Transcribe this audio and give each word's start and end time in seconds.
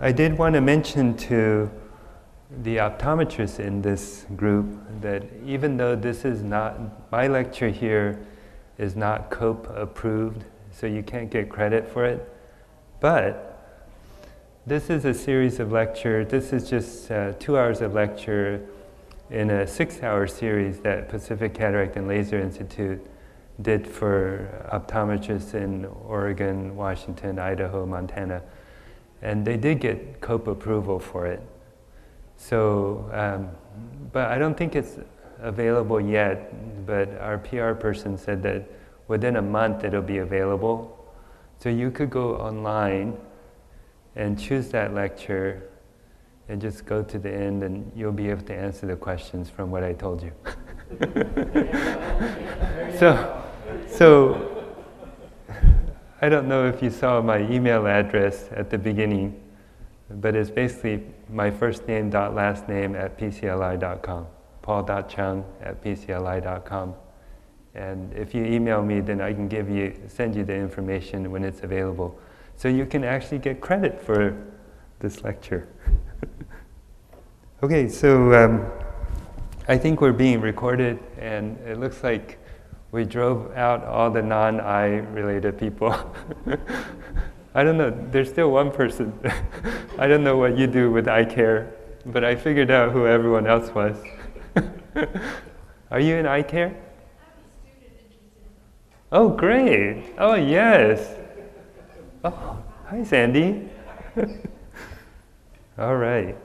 I 0.00 0.10
did 0.10 0.36
want 0.36 0.54
to 0.54 0.60
mention 0.60 1.16
to 1.18 1.70
the 2.62 2.78
optometrists 2.78 3.60
in 3.60 3.80
this 3.80 4.26
group 4.34 4.66
that 5.00 5.22
even 5.44 5.76
though 5.76 5.94
this 5.94 6.24
is 6.24 6.42
not, 6.42 7.10
my 7.12 7.28
lecture 7.28 7.68
here 7.68 8.18
is 8.76 8.96
not 8.96 9.30
COPE 9.30 9.68
approved, 9.76 10.44
so 10.72 10.88
you 10.88 11.04
can't 11.04 11.30
get 11.30 11.48
credit 11.48 11.88
for 11.88 12.04
it, 12.04 12.28
but 13.00 13.50
this 14.66 14.90
is 14.90 15.04
a 15.04 15.14
series 15.14 15.60
of 15.60 15.70
lecture. 15.70 16.24
This 16.24 16.52
is 16.52 16.68
just 16.68 17.10
uh, 17.10 17.32
two 17.38 17.56
hours 17.56 17.80
of 17.80 17.94
lecture 17.94 18.66
in 19.30 19.50
a 19.50 19.66
six-hour 19.66 20.26
series 20.26 20.80
that 20.80 21.08
Pacific 21.08 21.54
Cataract 21.54 21.96
and 21.96 22.08
Laser 22.08 22.40
Institute 22.40 23.04
did 23.62 23.86
for 23.86 24.68
optometrists 24.72 25.54
in 25.54 25.84
Oregon, 25.84 26.74
Washington, 26.74 27.38
Idaho, 27.38 27.86
Montana. 27.86 28.42
And 29.22 29.44
they 29.44 29.56
did 29.56 29.80
get 29.80 30.20
COPE 30.20 30.46
approval 30.48 30.98
for 30.98 31.26
it. 31.26 31.42
So, 32.36 33.08
um, 33.12 33.50
but 34.12 34.30
I 34.30 34.38
don't 34.38 34.56
think 34.56 34.76
it's 34.76 34.98
available 35.40 36.00
yet, 36.00 36.86
but 36.86 37.16
our 37.18 37.38
PR 37.38 37.72
person 37.72 38.18
said 38.18 38.42
that 38.42 38.68
within 39.08 39.36
a 39.36 39.42
month 39.42 39.84
it'll 39.84 40.02
be 40.02 40.18
available. 40.18 40.90
So 41.58 41.68
you 41.68 41.90
could 41.90 42.10
go 42.10 42.36
online 42.36 43.16
and 44.16 44.38
choose 44.38 44.68
that 44.70 44.94
lecture 44.94 45.70
and 46.48 46.60
just 46.60 46.84
go 46.84 47.02
to 47.02 47.18
the 47.18 47.32
end 47.32 47.62
and 47.62 47.90
you'll 47.96 48.12
be 48.12 48.28
able 48.28 48.42
to 48.42 48.54
answer 48.54 48.86
the 48.86 48.96
questions 48.96 49.48
from 49.48 49.70
what 49.70 49.82
I 49.82 49.92
told 49.94 50.22
you. 50.22 50.32
so, 52.98 53.42
so 53.88 54.43
I 56.24 56.30
don't 56.30 56.48
know 56.48 56.66
if 56.66 56.82
you 56.82 56.88
saw 56.88 57.20
my 57.20 57.40
email 57.50 57.86
address 57.86 58.48
at 58.52 58.70
the 58.70 58.78
beginning, 58.78 59.38
but 60.08 60.34
it's 60.34 60.48
basically 60.48 61.04
my 61.28 61.50
first 61.50 61.86
name 61.86 62.08
dot 62.08 62.34
last 62.34 62.66
name 62.66 62.96
at 62.96 63.18
pcli.com, 63.18 64.26
paul.chung 64.62 65.44
at 65.60 65.84
pcli.com. 65.84 66.94
And 67.74 68.10
if 68.14 68.34
you 68.34 68.42
email 68.42 68.82
me, 68.82 69.02
then 69.02 69.20
I 69.20 69.34
can 69.34 69.48
give 69.48 69.68
you, 69.68 69.94
send 70.06 70.34
you 70.34 70.44
the 70.46 70.54
information 70.54 71.30
when 71.30 71.44
it's 71.44 71.60
available. 71.62 72.18
So 72.56 72.68
you 72.68 72.86
can 72.86 73.04
actually 73.04 73.40
get 73.40 73.60
credit 73.60 74.00
for 74.00 74.34
this 75.00 75.24
lecture. 75.24 75.68
okay, 77.62 77.86
so 77.86 78.32
um, 78.32 78.64
I 79.68 79.76
think 79.76 80.00
we're 80.00 80.12
being 80.14 80.40
recorded, 80.40 81.00
and 81.18 81.58
it 81.66 81.78
looks 81.78 82.02
like 82.02 82.38
we 82.94 83.04
drove 83.04 83.50
out 83.56 83.84
all 83.84 84.08
the 84.08 84.22
non 84.22 84.60
eye 84.60 84.98
related 85.12 85.58
people. 85.58 85.90
I 87.54 87.64
don't 87.64 87.76
know, 87.76 87.90
there's 88.12 88.30
still 88.30 88.52
one 88.52 88.70
person. 88.70 89.12
I 89.98 90.06
don't 90.06 90.22
know 90.22 90.36
what 90.36 90.56
you 90.56 90.68
do 90.68 90.92
with 90.92 91.08
eye 91.08 91.24
care, 91.24 91.74
but 92.06 92.22
I 92.22 92.36
figured 92.36 92.70
out 92.70 92.92
who 92.92 93.08
everyone 93.08 93.48
else 93.48 93.74
was. 93.74 93.96
Are 95.90 95.98
you 95.98 96.14
in 96.14 96.26
eye 96.26 96.42
care? 96.42 96.76
Oh, 99.10 99.28
great. 99.28 100.14
Oh, 100.16 100.34
yes. 100.34 101.16
Oh, 102.22 102.62
hi, 102.86 103.02
Sandy. 103.02 103.68
All 105.78 105.96
right. 105.96 106.36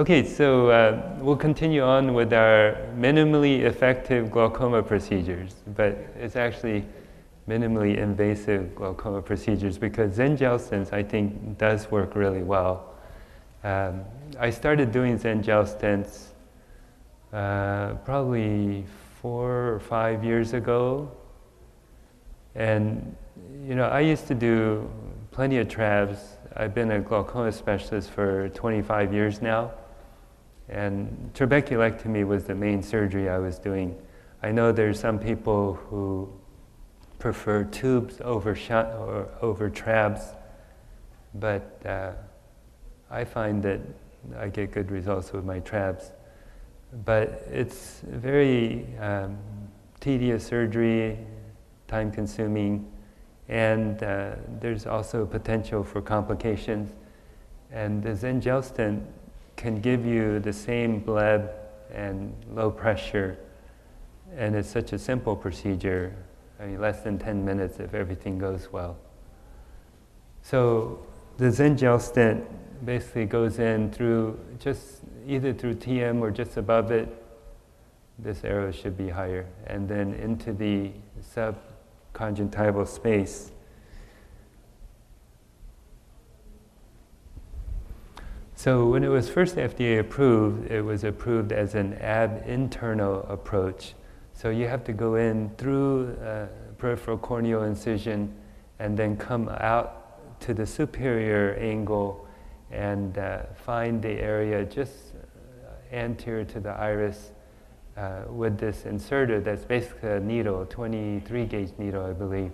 Okay, 0.00 0.24
so 0.24 0.70
uh, 0.70 1.16
we'll 1.18 1.34
continue 1.34 1.82
on 1.82 2.14
with 2.14 2.32
our 2.32 2.76
minimally 2.96 3.62
effective 3.62 4.30
glaucoma 4.30 4.80
procedures, 4.80 5.56
but 5.74 5.98
it's 6.16 6.36
actually 6.36 6.86
minimally 7.48 7.98
invasive 7.98 8.76
glaucoma 8.76 9.20
procedures 9.20 9.76
because 9.76 10.16
Xen 10.16 10.38
stents, 10.38 10.92
I 10.92 11.02
think, 11.02 11.58
does 11.58 11.90
work 11.90 12.14
really 12.14 12.44
well. 12.44 12.94
Um, 13.64 14.04
I 14.38 14.50
started 14.50 14.92
doing 14.92 15.18
Xen 15.18 15.42
gel 15.42 15.64
stents 15.64 16.26
uh, 17.32 17.94
probably 18.04 18.84
four 19.20 19.72
or 19.72 19.80
five 19.80 20.22
years 20.22 20.54
ago, 20.54 21.10
and 22.54 23.16
you 23.66 23.74
know, 23.74 23.86
I 23.86 23.98
used 23.98 24.28
to 24.28 24.34
do 24.36 24.88
plenty 25.32 25.58
of 25.58 25.66
trabs. 25.66 26.36
I've 26.54 26.72
been 26.72 26.92
a 26.92 27.00
glaucoma 27.00 27.50
specialist 27.50 28.12
for 28.12 28.48
25 28.50 29.12
years 29.12 29.42
now. 29.42 29.72
And 30.68 31.30
trabeculectomy 31.34 32.26
was 32.26 32.44
the 32.44 32.54
main 32.54 32.82
surgery 32.82 33.28
I 33.28 33.38
was 33.38 33.58
doing. 33.58 33.96
I 34.42 34.52
know 34.52 34.70
there's 34.72 35.00
some 35.00 35.18
people 35.18 35.74
who 35.74 36.30
prefer 37.18 37.64
tubes 37.64 38.20
over 38.20 38.54
shunt 38.54 38.88
or 38.88 39.28
over 39.40 39.70
trabs, 39.70 40.34
but 41.34 41.80
uh, 41.84 42.12
I 43.10 43.24
find 43.24 43.62
that 43.62 43.80
I 44.38 44.48
get 44.48 44.72
good 44.72 44.90
results 44.90 45.32
with 45.32 45.44
my 45.44 45.60
trabs. 45.60 46.12
But 47.04 47.46
it's 47.50 48.02
very 48.04 48.86
um, 48.98 49.38
tedious 50.00 50.46
surgery, 50.46 51.18
time 51.86 52.10
consuming, 52.10 52.90
and 53.48 54.02
uh, 54.02 54.36
there's 54.60 54.86
also 54.86 55.24
potential 55.26 55.82
for 55.82 56.02
complications. 56.02 56.92
And 57.70 58.02
the 58.02 58.10
Xen 58.10 58.40
gel 58.40 58.62
stent 58.62 59.02
can 59.58 59.80
give 59.80 60.06
you 60.06 60.38
the 60.38 60.52
same 60.52 61.00
bleb 61.00 61.50
and 61.92 62.32
low 62.54 62.70
pressure, 62.70 63.36
and 64.36 64.54
it's 64.54 64.70
such 64.70 64.92
a 64.92 64.98
simple 64.98 65.34
procedure. 65.34 66.14
I 66.60 66.66
mean, 66.66 66.80
less 66.80 67.00
than 67.00 67.18
10 67.18 67.44
minutes 67.44 67.80
if 67.80 67.92
everything 67.92 68.38
goes 68.38 68.72
well. 68.72 68.96
So 70.42 71.04
the 71.38 71.46
Xen 71.46 71.76
gel 71.76 71.98
stent 71.98 72.44
basically 72.84 73.26
goes 73.26 73.58
in 73.58 73.90
through 73.90 74.38
just 74.60 75.00
either 75.26 75.52
through 75.52 75.74
TM 75.74 76.20
or 76.20 76.30
just 76.30 76.56
above 76.56 76.92
it. 76.92 77.08
This 78.18 78.44
arrow 78.44 78.70
should 78.70 78.96
be 78.96 79.08
higher, 79.08 79.46
and 79.66 79.88
then 79.88 80.14
into 80.14 80.52
the 80.52 80.92
subconjunctival 81.34 82.86
space. 82.86 83.50
So 88.58 88.86
when 88.86 89.04
it 89.04 89.08
was 89.08 89.28
first 89.28 89.54
FDA 89.54 90.00
approved, 90.00 90.68
it 90.68 90.82
was 90.82 91.04
approved 91.04 91.52
as 91.52 91.76
an 91.76 91.94
ab 92.00 92.44
interno 92.44 93.30
approach. 93.30 93.94
So 94.32 94.50
you 94.50 94.66
have 94.66 94.82
to 94.86 94.92
go 94.92 95.14
in 95.14 95.50
through 95.50 96.16
uh, 96.16 96.46
peripheral 96.76 97.18
corneal 97.18 97.62
incision 97.62 98.34
and 98.80 98.98
then 98.98 99.16
come 99.16 99.48
out 99.48 100.40
to 100.40 100.54
the 100.54 100.66
superior 100.66 101.54
angle 101.60 102.26
and 102.72 103.16
uh, 103.16 103.42
find 103.64 104.02
the 104.02 104.20
area 104.20 104.64
just 104.64 105.14
uh, 105.14 105.94
anterior 105.94 106.44
to 106.46 106.58
the 106.58 106.70
iris 106.70 107.30
uh, 107.96 108.22
with 108.28 108.58
this 108.58 108.86
inserter 108.86 109.38
that's 109.38 109.64
basically 109.64 110.10
a 110.10 110.18
needle, 110.18 110.66
23 110.66 111.44
gauge 111.44 111.70
needle, 111.78 112.04
I 112.04 112.12
believe. 112.12 112.50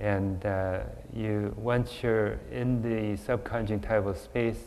And 0.00 0.46
uh, 0.46 0.84
you, 1.12 1.52
once 1.58 2.02
you're 2.02 2.38
in 2.50 2.80
the 2.80 3.22
subconjunctival 3.22 4.16
space, 4.16 4.60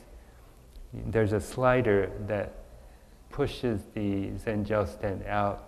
there's 0.93 1.33
a 1.33 1.39
slider 1.39 2.11
that 2.27 2.53
pushes 3.29 3.81
the 3.93 4.27
Xen 4.31 4.65
gel 4.65 4.85
stent 4.85 5.25
out. 5.25 5.67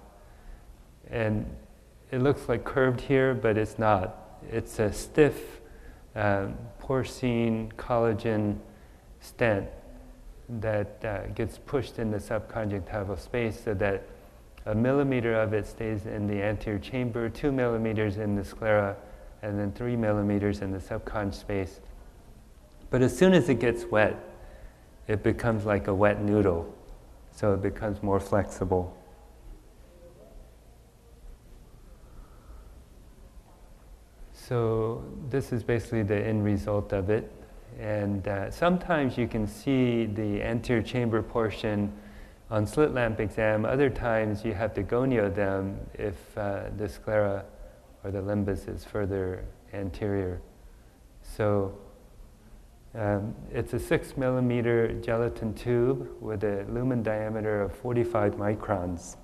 And 1.10 1.46
it 2.12 2.22
looks 2.22 2.48
like 2.50 2.64
curved 2.64 3.02
here, 3.02 3.34
but 3.34 3.58
it's 3.58 3.80
not. 3.80 4.40
It's 4.52 4.80
a 4.80 4.92
stiff 4.92 5.62
um, 6.16 6.58
porcine 6.80 7.72
collagen 7.74 8.58
stent 9.22 9.68
that 10.50 11.04
uh, 11.04 11.28
gets 11.28 11.58
pushed 11.58 12.00
in 12.00 12.12
the 12.12 12.18
subconjunctival 12.18 13.18
space 13.20 13.60
so 13.64 13.74
that 13.76 14.04
a 14.66 14.76
millimeter 14.76 15.34
of 15.34 15.54
it 15.54 15.66
stays 15.66 16.06
in 16.06 16.28
the 16.28 16.42
anterior 16.42 16.80
chamber, 16.80 17.30
two 17.30 17.52
millimeters 17.52 18.18
in 18.18 18.36
the 18.36 18.44
sclera, 18.44 18.96
and 19.42 19.60
then 19.60 19.72
three 19.72 19.96
millimeters 19.96 20.62
in 20.62 20.72
the 20.72 20.78
subconj 20.78 21.34
space. 21.34 21.80
But 22.90 23.02
as 23.02 23.18
soon 23.18 23.34
as 23.34 23.50
it 23.50 23.60
gets 23.60 23.86
wet, 23.86 24.16
it 25.08 25.24
becomes 25.24 25.66
like 25.66 25.88
a 25.88 25.94
wet 25.94 26.22
noodle, 26.22 26.74
so 27.32 27.54
it 27.54 27.62
becomes 27.62 28.02
more 28.02 28.20
flexible. 28.20 28.96
So 34.32 35.04
this 35.30 35.52
is 35.54 35.64
basically 35.64 36.04
the 36.04 36.18
end 36.18 36.44
result 36.44 36.92
of 36.94 37.10
it. 37.10 37.32
And 37.80 38.28
uh, 38.28 38.52
sometimes 38.52 39.18
you 39.18 39.28
can 39.28 39.48
see 39.48 40.06
the 40.06 40.44
anterior 40.44 40.84
chamber 40.84 41.24
portion 41.24 41.92
on 42.52 42.68
slit 42.68 42.94
lamp 42.94 43.20
exam. 43.20 43.66
Other 43.66 43.90
times 43.90 44.46
you 44.46 44.54
have 44.54 44.74
to 44.76 44.84
gonio 44.84 45.34
them 45.34 45.80
if 45.94 46.38
uh, 46.38 46.66
the 46.78 46.88
sclera 46.88 47.46
or 48.04 48.12
the 48.12 48.20
limbus 48.22 48.68
is 48.68 48.84
further 48.84 49.44
anterior. 49.74 50.42
So 51.22 51.74
um, 52.96 53.34
it's 53.52 53.74
a 53.74 53.80
six 53.80 54.16
millimeter 54.18 54.94
gelatin 55.02 55.54
tube 55.54 56.10
with 56.22 56.44
a 56.44 56.66
lumen 56.70 57.02
diameter 57.02 57.62
of 57.62 57.76
45 57.76 58.36
microns. 58.36 59.18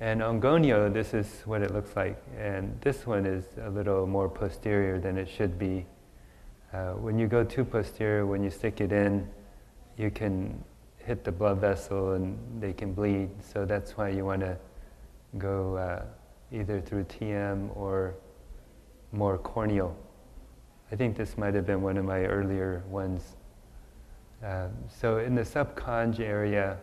And 0.00 0.22
on 0.22 0.40
gonio, 0.40 0.92
this 0.92 1.14
is 1.14 1.42
what 1.44 1.62
it 1.62 1.72
looks 1.72 1.94
like. 1.94 2.22
And 2.38 2.78
this 2.80 3.06
one 3.06 3.26
is 3.26 3.44
a 3.62 3.70
little 3.70 4.06
more 4.06 4.28
posterior 4.28 4.98
than 4.98 5.18
it 5.18 5.28
should 5.28 5.58
be. 5.58 5.86
Uh, 6.72 6.92
when 6.92 7.18
you 7.18 7.26
go 7.26 7.44
too 7.44 7.64
posterior, 7.64 8.26
when 8.26 8.42
you 8.42 8.50
stick 8.50 8.80
it 8.80 8.90
in, 8.90 9.28
you 9.96 10.10
can 10.10 10.62
hit 10.98 11.22
the 11.22 11.30
blood 11.30 11.60
vessel 11.60 12.12
and 12.12 12.38
they 12.60 12.72
can 12.72 12.92
bleed. 12.92 13.30
So 13.42 13.64
that's 13.64 13.96
why 13.96 14.08
you 14.08 14.24
want 14.24 14.40
to 14.40 14.56
go 15.38 15.76
uh, 15.76 16.04
either 16.50 16.80
through 16.80 17.04
TM 17.04 17.76
or 17.76 18.14
more 19.12 19.38
corneal. 19.38 19.96
I 20.92 20.96
think 20.96 21.16
this 21.16 21.36
might 21.38 21.54
have 21.54 21.66
been 21.66 21.82
one 21.82 21.96
of 21.96 22.04
my 22.04 22.24
earlier 22.24 22.82
ones. 22.88 23.36
Um, 24.42 24.70
so 24.88 25.18
in 25.18 25.34
the 25.34 25.42
subconj 25.42 26.20
area, 26.20 26.76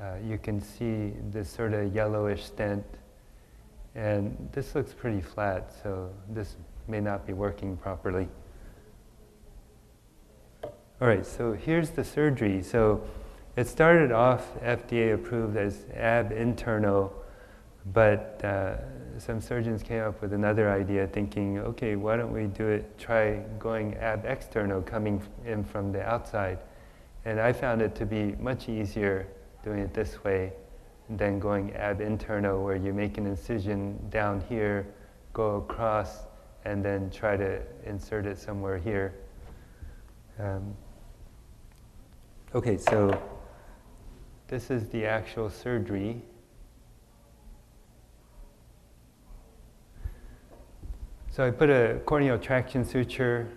uh, 0.00 0.16
you 0.24 0.38
can 0.38 0.60
see 0.60 1.12
this 1.30 1.48
sort 1.48 1.74
of 1.74 1.94
yellowish 1.94 2.44
stent, 2.44 2.84
and 3.94 4.48
this 4.52 4.74
looks 4.74 4.92
pretty 4.92 5.20
flat, 5.20 5.72
so 5.82 6.10
this 6.28 6.56
may 6.88 7.00
not 7.00 7.26
be 7.26 7.32
working 7.32 7.76
properly. 7.76 8.28
All 11.00 11.08
right, 11.08 11.24
so 11.24 11.52
here's 11.52 11.90
the 11.90 12.04
surgery. 12.04 12.62
So 12.62 13.02
it 13.56 13.68
started 13.68 14.12
off 14.12 14.54
FDA 14.60 15.14
approved 15.14 15.56
as 15.56 15.84
ab 15.94 16.30
interno, 16.30 17.12
but 17.92 18.40
uh, 18.44 18.76
some 19.22 19.40
surgeons 19.40 19.84
came 19.84 20.02
up 20.02 20.20
with 20.20 20.32
another 20.32 20.68
idea 20.68 21.06
thinking, 21.06 21.60
okay, 21.60 21.94
why 21.94 22.16
don't 22.16 22.32
we 22.32 22.46
do 22.46 22.66
it, 22.66 22.98
try 22.98 23.36
going 23.60 23.94
ab 23.98 24.24
externo, 24.24 24.84
coming 24.84 25.22
in 25.46 25.62
from 25.62 25.92
the 25.92 26.02
outside. 26.02 26.58
And 27.24 27.38
I 27.38 27.52
found 27.52 27.82
it 27.82 27.94
to 27.96 28.04
be 28.04 28.34
much 28.40 28.68
easier 28.68 29.28
doing 29.62 29.78
it 29.78 29.94
this 29.94 30.24
way 30.24 30.52
than 31.08 31.38
going 31.38 31.72
ab 31.74 32.00
interno, 32.00 32.64
where 32.64 32.74
you 32.74 32.92
make 32.92 33.16
an 33.16 33.26
incision 33.26 33.96
down 34.10 34.42
here, 34.48 34.88
go 35.32 35.58
across, 35.58 36.26
and 36.64 36.84
then 36.84 37.08
try 37.08 37.36
to 37.36 37.60
insert 37.86 38.26
it 38.26 38.38
somewhere 38.38 38.76
here. 38.76 39.14
Um, 40.40 40.74
okay, 42.56 42.76
so 42.76 43.22
this 44.48 44.68
is 44.68 44.88
the 44.88 45.06
actual 45.06 45.48
surgery. 45.48 46.22
So 51.32 51.46
I 51.46 51.50
put 51.50 51.70
a 51.70 51.98
corneal 52.04 52.38
traction 52.38 52.84
suture, 52.84 53.48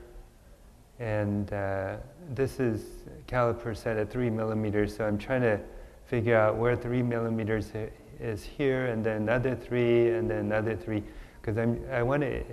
and 0.98 1.52
uh, 1.52 1.98
this 2.34 2.62
is 2.62 2.86
caliper 3.28 3.76
set 3.76 3.98
at 3.98 4.10
three 4.10 4.30
millimeters. 4.30 4.96
So 4.96 5.06
I'm 5.06 5.18
trying 5.18 5.42
to 5.42 5.60
figure 6.06 6.38
out 6.38 6.56
where 6.56 6.78
three 6.78 7.04
millimeters 7.04 7.74
is 8.18 8.46
here, 8.46 8.86
and 8.86 9.06
then 9.06 9.24
another 9.24 9.58
three, 9.58 10.12
and 10.12 10.32
then 10.32 10.38
another 10.38 10.78
three, 10.78 11.04
because 11.42 11.58
I'm 11.58 11.84
I 11.92 12.02
want 12.02 12.22
to 12.22 12.46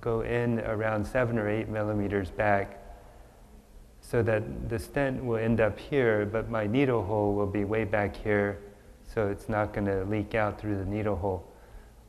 go 0.00 0.20
in 0.20 0.60
around 0.60 1.04
seven 1.04 1.36
or 1.36 1.48
eight 1.48 1.68
millimeters 1.68 2.30
back, 2.30 2.80
so 4.00 4.22
that 4.22 4.68
the 4.68 4.78
stent 4.78 5.24
will 5.24 5.38
end 5.38 5.60
up 5.60 5.76
here, 5.76 6.24
but 6.24 6.48
my 6.48 6.68
needle 6.68 7.02
hole 7.02 7.34
will 7.34 7.48
be 7.48 7.64
way 7.64 7.82
back 7.82 8.14
here, 8.14 8.60
so 9.12 9.26
it's 9.26 9.48
not 9.48 9.74
going 9.74 9.86
to 9.86 10.04
leak 10.04 10.36
out 10.36 10.60
through 10.60 10.78
the 10.78 10.84
needle 10.84 11.16
hole. 11.16 11.50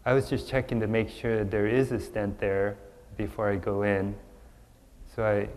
I 0.07 0.13
was 0.13 0.29
just 0.29 0.47
checking 0.47 0.79
to 0.81 0.87
make 0.87 1.09
sure 1.09 1.39
that 1.39 1.49
there 1.49 1.65
is 1.65 1.91
a 1.91 1.99
stent 1.99 2.39
there 2.39 2.77
before 3.17 3.49
I 3.49 3.55
go 3.55 3.81
in. 3.81 4.15
So 5.15 5.25
I 5.25 5.49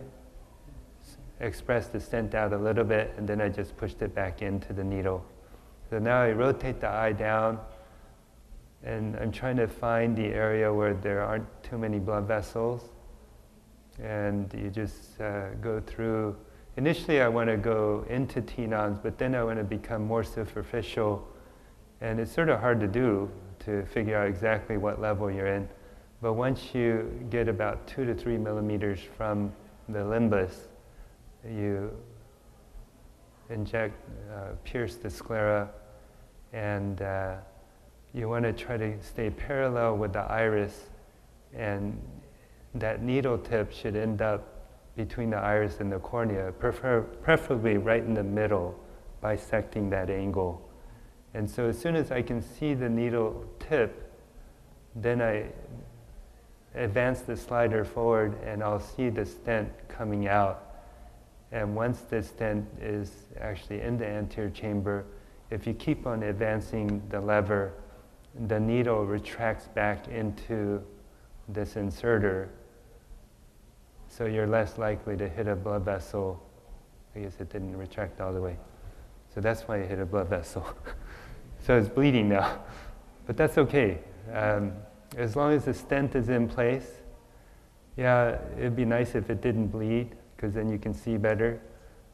expressed 1.43 1.93
the 1.93 1.99
stent 1.99 2.33
out 2.33 2.51
a 2.51 2.57
little 2.57 2.83
bit 2.83 3.13
and 3.15 3.29
then 3.29 3.41
I 3.41 3.49
just 3.49 3.77
pushed 3.77 4.01
it 4.01 4.15
back 4.15 4.41
into 4.41 4.73
the 4.73 4.83
needle. 4.83 5.23
So 5.91 5.99
now 5.99 6.21
I 6.23 6.31
rotate 6.31 6.81
the 6.81 6.87
eye 6.87 7.11
down 7.11 7.59
and 8.83 9.15
I'm 9.17 9.31
trying 9.31 9.57
to 9.57 9.67
find 9.67 10.17
the 10.17 10.25
area 10.25 10.73
where 10.73 10.95
there 10.95 11.21
aren't 11.21 11.47
too 11.61 11.77
many 11.77 11.99
blood 11.99 12.27
vessels. 12.27 12.89
And 14.01 14.51
you 14.53 14.71
just 14.71 15.21
uh, 15.21 15.49
go 15.61 15.79
through. 15.79 16.35
Initially, 16.77 17.21
I 17.21 17.27
want 17.27 17.49
to 17.49 17.57
go 17.57 18.05
into 18.09 18.41
tenons, 18.41 18.97
but 19.03 19.17
then 19.19 19.35
I 19.35 19.43
want 19.43 19.59
to 19.59 19.63
become 19.63 20.05
more 20.05 20.23
superficial. 20.23 21.27
And 22.01 22.19
it's 22.19 22.31
sort 22.31 22.49
of 22.49 22.61
hard 22.61 22.79
to 22.79 22.87
do 22.87 23.29
to 23.65 23.85
figure 23.85 24.17
out 24.17 24.27
exactly 24.27 24.77
what 24.77 25.01
level 25.01 25.29
you're 25.29 25.47
in. 25.47 25.67
But 26.21 26.33
once 26.33 26.73
you 26.73 27.11
get 27.29 27.47
about 27.47 27.87
two 27.87 28.05
to 28.05 28.13
three 28.13 28.37
millimeters 28.37 28.99
from 29.17 29.53
the 29.87 29.99
limbus, 29.99 30.67
you 31.47 31.91
inject, 33.49 33.95
uh, 34.31 34.49
pierce 34.63 34.95
the 34.95 35.09
sclera, 35.09 35.69
and 36.53 37.01
uh, 37.01 37.35
you 38.13 38.29
want 38.29 38.43
to 38.43 38.53
try 38.53 38.77
to 38.77 39.01
stay 39.01 39.29
parallel 39.29 39.97
with 39.97 40.13
the 40.13 40.19
iris, 40.19 40.89
and 41.53 41.99
that 42.75 43.01
needle 43.01 43.37
tip 43.37 43.71
should 43.71 43.95
end 43.95 44.21
up 44.21 44.59
between 44.95 45.29
the 45.29 45.37
iris 45.37 45.79
and 45.79 45.91
the 45.91 45.99
cornea, 45.99 46.51
prefer- 46.59 47.01
preferably 47.01 47.77
right 47.77 48.03
in 48.03 48.13
the 48.13 48.23
middle, 48.23 48.77
bisecting 49.21 49.89
that 49.89 50.09
angle. 50.09 50.68
And 51.33 51.49
so 51.49 51.67
as 51.67 51.77
soon 51.77 51.95
as 51.95 52.11
I 52.11 52.21
can 52.21 52.41
see 52.41 52.73
the 52.73 52.89
needle 52.89 53.45
tip, 53.59 54.11
then 54.95 55.21
I 55.21 55.45
advance 56.75 57.21
the 57.21 57.35
slider 57.35 57.83
forward 57.83 58.35
and 58.43 58.63
I'll 58.63 58.79
see 58.79 59.09
the 59.09 59.25
stent 59.25 59.69
coming 59.87 60.27
out. 60.27 60.65
And 61.51 61.75
once 61.75 62.01
the 62.01 62.21
stent 62.21 62.67
is 62.81 63.11
actually 63.39 63.81
in 63.81 63.97
the 63.97 64.07
anterior 64.07 64.51
chamber, 64.51 65.05
if 65.49 65.65
you 65.65 65.73
keep 65.73 66.05
on 66.05 66.23
advancing 66.23 67.01
the 67.09 67.19
lever, 67.19 67.73
the 68.47 68.59
needle 68.59 69.05
retracts 69.05 69.67
back 69.67 70.07
into 70.07 70.81
this 71.47 71.75
inserter. 71.75 72.49
So 74.07 74.25
you're 74.25 74.47
less 74.47 74.77
likely 74.77 75.17
to 75.17 75.27
hit 75.27 75.47
a 75.47 75.55
blood 75.55 75.83
vessel. 75.83 76.41
I 77.15 77.19
guess 77.19 77.33
it 77.39 77.49
didn't 77.49 77.75
retract 77.75 78.21
all 78.21 78.33
the 78.33 78.41
way. 78.41 78.57
So 79.33 79.41
that's 79.41 79.67
why 79.67 79.81
I 79.81 79.85
hit 79.85 79.99
a 79.99 80.05
blood 80.05 80.29
vessel. 80.29 80.65
So 81.65 81.77
it's 81.77 81.89
bleeding 81.89 82.29
now. 82.29 82.59
But 83.25 83.37
that's 83.37 83.59
okay. 83.59 83.99
Um, 84.33 84.73
as 85.15 85.35
long 85.35 85.53
as 85.53 85.65
the 85.65 85.73
stent 85.75 86.15
is 86.15 86.29
in 86.29 86.47
place, 86.47 86.89
yeah, 87.95 88.39
it'd 88.57 88.75
be 88.75 88.85
nice 88.85 89.13
if 89.13 89.29
it 89.29 89.39
didn't 89.39 89.67
bleed, 89.67 90.15
because 90.35 90.55
then 90.55 90.67
you 90.67 90.79
can 90.79 90.95
see 90.95 91.15
better. 91.15 91.61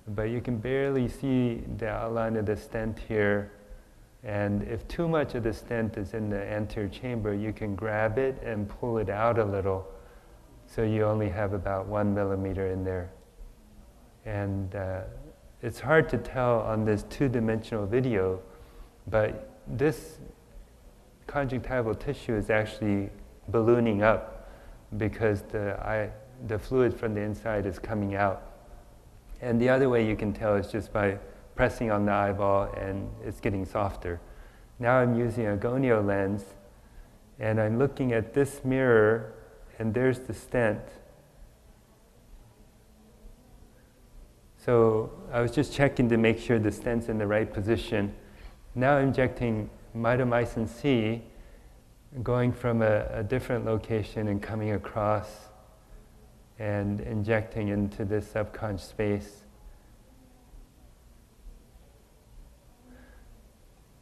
But 0.09 0.24
you 0.24 0.42
can 0.42 0.57
barely 0.57 1.07
see 1.07 1.63
the 1.77 1.88
outline 1.88 2.36
of 2.36 2.45
the 2.45 2.57
stent 2.57 3.00
here. 3.07 3.53
And 4.25 4.63
if 4.63 4.88
too 4.88 5.07
much 5.07 5.36
of 5.36 5.44
the 5.44 5.53
stent 5.53 5.98
is 5.98 6.13
in 6.13 6.30
the 6.30 6.44
anterior 6.51 6.89
chamber, 6.89 7.33
you 7.33 7.53
can 7.53 7.75
grab 7.75 8.18
it 8.18 8.41
and 8.44 8.68
pull 8.68 8.98
it 8.98 9.09
out 9.09 9.39
a 9.39 9.45
little. 9.45 9.88
So 10.68 10.83
you 10.83 11.06
only 11.06 11.30
have 11.30 11.53
about 11.53 11.86
one 11.88 12.13
millimeter 12.13 12.71
in 12.71 12.83
there. 12.83 13.12
And 14.25 14.75
uh, 14.75 15.01
it's 15.62 15.79
hard 15.79 16.10
to 16.10 16.17
tell 16.17 16.62
on 16.62 16.84
this 16.84 17.03
two 17.03 17.29
dimensional 17.29 17.86
video 17.86 18.41
but 19.07 19.50
this 19.67 20.17
conjunctival 21.27 21.95
tissue 21.95 22.35
is 22.35 22.50
actually 22.50 23.09
ballooning 23.50 24.01
up 24.01 24.50
because 24.97 25.41
the, 25.43 25.74
eye, 25.81 26.09
the 26.47 26.57
fluid 26.57 26.93
from 26.93 27.13
the 27.13 27.21
inside 27.21 27.65
is 27.65 27.79
coming 27.79 28.15
out. 28.15 28.43
And 29.41 29.59
the 29.59 29.69
other 29.69 29.89
way 29.89 30.07
you 30.07 30.15
can 30.15 30.33
tell 30.33 30.55
is 30.55 30.67
just 30.67 30.93
by 30.93 31.17
pressing 31.55 31.91
on 31.91 32.05
the 32.05 32.12
eyeball 32.12 32.74
and 32.74 33.09
it's 33.24 33.39
getting 33.39 33.65
softer. 33.65 34.19
Now 34.79 34.97
I'm 34.97 35.17
using 35.17 35.47
a 35.47 35.57
gonio 35.57 36.05
lens 36.05 36.43
and 37.39 37.59
I'm 37.59 37.77
looking 37.77 38.13
at 38.13 38.33
this 38.33 38.63
mirror 38.63 39.33
and 39.79 39.93
there's 39.93 40.19
the 40.19 40.33
stent. 40.33 40.81
So 44.57 45.12
I 45.31 45.41
was 45.41 45.51
just 45.51 45.74
checking 45.74 46.09
to 46.09 46.17
make 46.17 46.39
sure 46.39 46.59
the 46.59 46.71
stent's 46.71 47.07
in 47.07 47.17
the 47.17 47.27
right 47.27 47.51
position. 47.51 48.15
Now 48.75 48.98
injecting 48.98 49.70
mitomycin 49.96 50.67
C, 50.67 51.22
going 52.22 52.51
from 52.51 52.82
a, 52.82 53.08
a 53.12 53.24
different 53.24 53.65
location 53.65 54.27
and 54.27 54.41
coming 54.41 54.72
across 54.72 55.29
and 56.60 57.00
injecting 57.01 57.70
into 57.70 58.05
this 58.05 58.27
subconscious 58.27 58.88
space. 58.88 59.44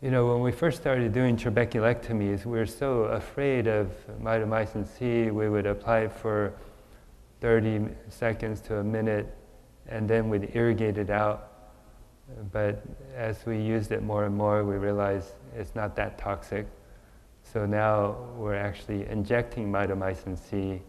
You 0.01 0.11
know, 0.11 0.27
when 0.27 0.41
we 0.41 0.51
first 0.51 0.81
started 0.81 1.13
doing 1.13 1.37
trabeculectomies, 1.37 2.43
we 2.45 2.57
were 2.57 2.65
so 2.65 3.03
afraid 3.03 3.67
of 3.67 3.89
mitomycin 4.21 4.85
C, 4.85 5.31
we 5.31 5.49
would 5.49 5.65
apply 5.65 5.99
it 5.99 6.11
for 6.11 6.53
30 7.41 7.87
seconds 8.09 8.59
to 8.61 8.79
a 8.79 8.83
minute, 8.83 9.33
and 9.87 10.09
then 10.09 10.29
we'd 10.29 10.55
irrigate 10.55 10.97
it 10.97 11.09
out. 11.09 11.52
But 12.51 12.83
as 13.15 13.45
we 13.45 13.59
used 13.59 13.91
it 13.91 14.01
more 14.01 14.25
and 14.25 14.35
more, 14.35 14.63
we 14.63 14.75
realized 14.75 15.33
it's 15.55 15.75
not 15.75 15.95
that 15.97 16.17
toxic. 16.17 16.65
So 17.43 17.65
now 17.65 18.15
we're 18.37 18.55
actually 18.55 19.05
injecting 19.07 19.71
mitomycin 19.71 20.37
C 20.37 20.81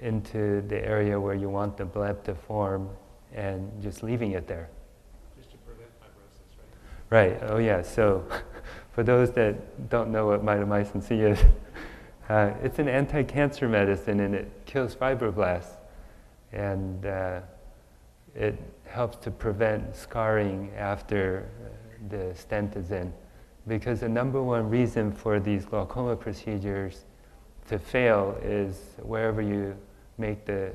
into 0.00 0.62
the 0.62 0.84
area 0.84 1.18
where 1.18 1.34
you 1.34 1.48
want 1.48 1.76
the 1.76 1.84
bleb 1.84 2.24
to 2.24 2.34
form 2.34 2.88
and 3.34 3.70
just 3.82 4.02
leaving 4.02 4.32
it 4.32 4.46
there. 4.46 4.68
Just 5.36 5.50
to 5.52 5.56
prevent 5.58 5.90
fibrosis, 6.00 7.10
right? 7.10 7.40
Right, 7.40 7.50
oh 7.50 7.58
yeah, 7.58 7.82
so 7.82 8.24
for 8.92 9.02
those 9.02 9.30
that 9.32 9.88
don't 9.88 10.10
know 10.10 10.26
what 10.26 10.44
mitomycin 10.44 11.02
C 11.02 11.20
is, 11.20 11.38
uh, 12.28 12.52
it's 12.62 12.78
an 12.78 12.88
anti-cancer 12.88 13.68
medicine 13.68 14.20
and 14.20 14.34
it 14.34 14.50
kills 14.66 14.94
fibroblasts. 14.94 15.76
And 16.52 17.04
uh, 17.04 17.40
it 18.38 18.56
helps 18.84 19.16
to 19.16 19.30
prevent 19.32 19.96
scarring 19.96 20.70
after 20.76 21.50
uh, 21.60 22.08
the 22.08 22.34
stent 22.34 22.76
is 22.76 22.92
in. 22.92 23.12
Because 23.66 24.00
the 24.00 24.08
number 24.08 24.40
one 24.40 24.70
reason 24.70 25.12
for 25.12 25.40
these 25.40 25.66
glaucoma 25.66 26.14
procedures 26.14 27.04
to 27.66 27.78
fail 27.78 28.38
is 28.40 28.94
wherever 29.02 29.42
you 29.42 29.76
make 30.18 30.46
the, 30.46 30.72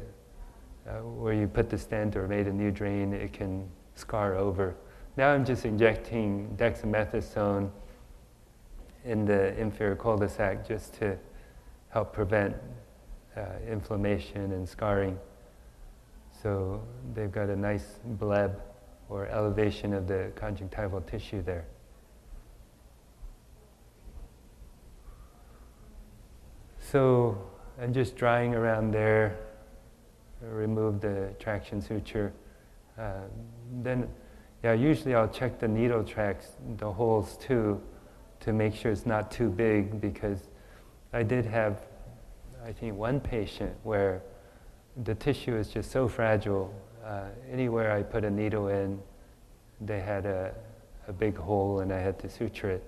uh, 0.87 0.91
where 0.99 1.33
you 1.33 1.47
put 1.47 1.69
the 1.69 1.77
stent 1.77 2.17
or 2.17 2.27
made 2.27 2.47
a 2.47 2.53
new 2.53 2.69
drain, 2.69 3.13
it 3.13 3.31
can 3.31 3.67
scar 3.95 4.35
over. 4.35 4.75
Now 5.15 5.31
I'm 5.33 5.45
just 5.45 5.63
injecting 5.63 6.53
dexamethasone 6.57 7.71
in 9.05 9.25
the 9.25 9.57
inferior 9.57 9.95
cul-de-sac 9.95 10.67
just 10.67 10.95
to 10.95 11.17
help 11.89 12.11
prevent 12.11 12.55
uh, 13.37 13.41
inflammation 13.67 14.51
and 14.51 14.67
scarring. 14.67 15.17
So 16.43 16.83
they've 17.13 17.31
got 17.31 17.49
a 17.49 17.55
nice 17.55 17.85
bleb 18.03 18.61
or 19.07 19.27
elevation 19.27 19.93
of 19.93 20.07
the 20.07 20.33
conjunctival 20.35 20.99
tissue 21.01 21.41
there. 21.41 21.65
So 26.79 27.37
I'm 27.81 27.93
just 27.93 28.17
drying 28.17 28.53
around 28.53 28.91
there, 28.91 29.37
remove 30.41 30.99
the 30.99 31.33
traction 31.39 31.81
suture. 31.81 32.33
Uh, 32.99 33.21
then, 33.81 34.09
yeah, 34.63 34.73
usually 34.73 35.15
I'll 35.15 35.29
check 35.29 35.59
the 35.59 35.67
needle 35.67 36.03
tracks, 36.03 36.51
the 36.77 36.91
holes 36.91 37.37
too, 37.37 37.81
to 38.41 38.51
make 38.51 38.75
sure 38.75 38.91
it's 38.91 39.05
not 39.05 39.31
too 39.31 39.49
big 39.49 40.01
because 40.01 40.49
I 41.13 41.23
did 41.23 41.45
have, 41.45 41.79
I 42.65 42.73
think, 42.73 42.97
one 42.97 43.21
patient 43.21 43.73
where 43.83 44.21
the 44.97 45.15
tissue 45.15 45.55
is 45.55 45.69
just 45.69 45.91
so 45.91 46.07
fragile. 46.07 46.73
Uh, 47.03 47.25
anywhere 47.51 47.91
I 47.91 48.03
put 48.03 48.23
a 48.23 48.29
needle 48.29 48.67
in, 48.67 48.99
they 49.81 49.99
had 49.99 50.25
a, 50.25 50.53
a 51.07 51.13
big 51.13 51.35
hole 51.35 51.79
and 51.79 51.91
I 51.91 51.99
had 51.99 52.19
to 52.19 52.29
suture 52.29 52.69
it. 52.69 52.83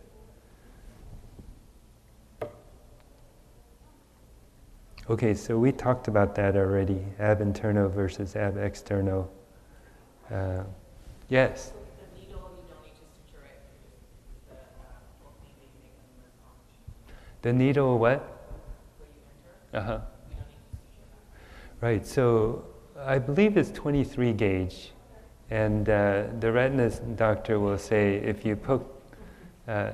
Okay, 5.10 5.36
so 5.36 5.58
we 5.60 5.72
talked 5.72 6.08
about 6.08 6.34
that 6.36 6.56
already, 6.56 7.06
ab 7.20 7.40
interno 7.40 7.92
versus 7.92 8.36
ab 8.36 8.56
externo. 8.56 9.28
Uh, 10.32 10.64
yes? 11.30 11.74
The 12.00 12.20
needle, 12.20 12.50
you 12.58 12.74
don't 12.74 12.84
need 12.84 12.96
to 12.96 13.06
suture 13.14 13.46
it, 13.46 13.62
the 17.44 17.54
needle. 17.54 18.00
What? 18.00 18.36
uh, 19.76 19.80
opening 19.80 20.15
Right, 21.82 22.08
so 22.08 22.64
I 22.98 23.20
believe 23.20 23.58
it's 23.58 23.70
23 23.72 24.32
gauge, 24.34 24.92
and 25.50 25.88
uh, 25.90 26.24
the 26.40 26.52
retina 26.52 26.90
doctor 26.90 27.60
will 27.60 27.78
say 27.78 28.16
if 28.16 28.46
you 28.46 28.56
poke, 28.56 28.90
uh, 29.68 29.92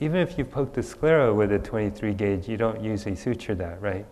even 0.00 0.16
if 0.20 0.36
you 0.36 0.44
poke 0.44 0.72
the 0.72 0.82
sclera 0.82 1.32
with 1.32 1.52
a 1.52 1.58
23 1.58 2.14
gauge, 2.14 2.48
you 2.48 2.56
don't 2.56 2.80
usually 2.82 3.14
suture 3.14 3.54
that, 3.54 3.80
right? 3.80 4.04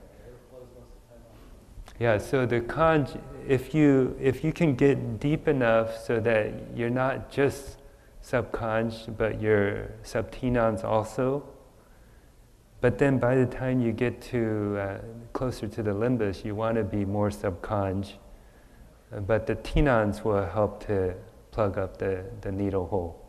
Yeah, 1.99 2.19
so 2.19 2.47
the 2.47 2.61
conj, 2.61 3.21
if 3.49 3.75
you 3.75 4.17
if 4.21 4.45
you 4.45 4.53
can 4.53 4.77
get 4.77 5.19
deep 5.19 5.49
enough 5.49 5.99
so 5.99 6.21
that 6.21 6.53
you're 6.77 6.89
not 6.89 7.33
just 7.33 7.79
subconj, 8.23 9.17
but 9.19 9.41
you're 9.41 9.89
subtenons 10.05 10.85
also, 10.85 11.43
but 12.81 12.99
then 12.99 13.19
by 13.19 13.35
the 13.35 13.47
time 13.47 13.81
you 13.81 13.93
get 13.93 14.21
to 14.23 14.79
uh, 14.79 14.99
closer 15.33 15.67
to 15.67 15.83
the 15.83 15.91
limbus, 15.91 16.45
you 16.45 16.55
want 16.55 16.77
to 16.77 16.85
be 16.85 17.05
more 17.05 17.31
subconj. 17.31 18.13
Uh, 19.13 19.21
but 19.21 19.47
the 19.47 19.57
tenons 19.57 20.25
will 20.25 20.47
help 20.47 20.87
to 20.87 21.15
plug 21.51 21.77
up 21.79 21.99
the, 21.99 22.25
the 22.41 22.53
needle 22.53 22.87
hole. 22.87 23.25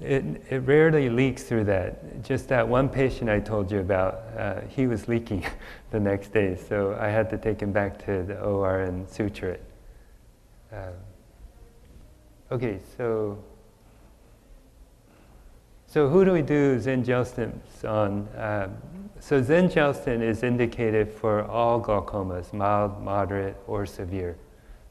It, 0.00 0.42
it 0.50 0.58
rarely 0.66 1.08
leaks 1.08 1.44
through 1.44 1.64
that. 1.64 2.24
Just 2.24 2.48
that 2.48 2.66
one 2.66 2.88
patient 2.88 3.30
I 3.30 3.38
told 3.38 3.70
you 3.70 3.78
about, 3.78 4.24
uh, 4.36 4.60
he 4.68 4.88
was 4.88 5.06
leaking 5.06 5.46
the 5.90 6.00
next 6.00 6.32
day, 6.32 6.56
so 6.56 6.96
I 6.98 7.08
had 7.08 7.30
to 7.30 7.38
take 7.38 7.60
him 7.60 7.72
back 7.72 8.04
to 8.06 8.24
the 8.24 8.40
OR 8.40 8.80
and 8.80 9.08
suture 9.08 9.50
it. 9.50 9.62
Um, 10.72 10.94
okay, 12.50 12.80
so 12.96 13.38
so 15.92 16.08
who 16.08 16.24
do 16.24 16.32
we 16.32 16.40
do 16.40 16.78
Xen 16.78 17.04
gel 17.04 17.22
stent 17.22 17.62
on? 17.84 18.26
Um, 18.38 18.76
so 19.20 19.42
Xen 19.42 19.70
gel 19.70 19.92
stent 19.92 20.22
is 20.22 20.42
indicated 20.42 21.12
for 21.12 21.44
all 21.44 21.82
glaucomas, 21.82 22.50
mild, 22.54 23.02
moderate, 23.02 23.56
or 23.66 23.84
severe. 23.84 24.38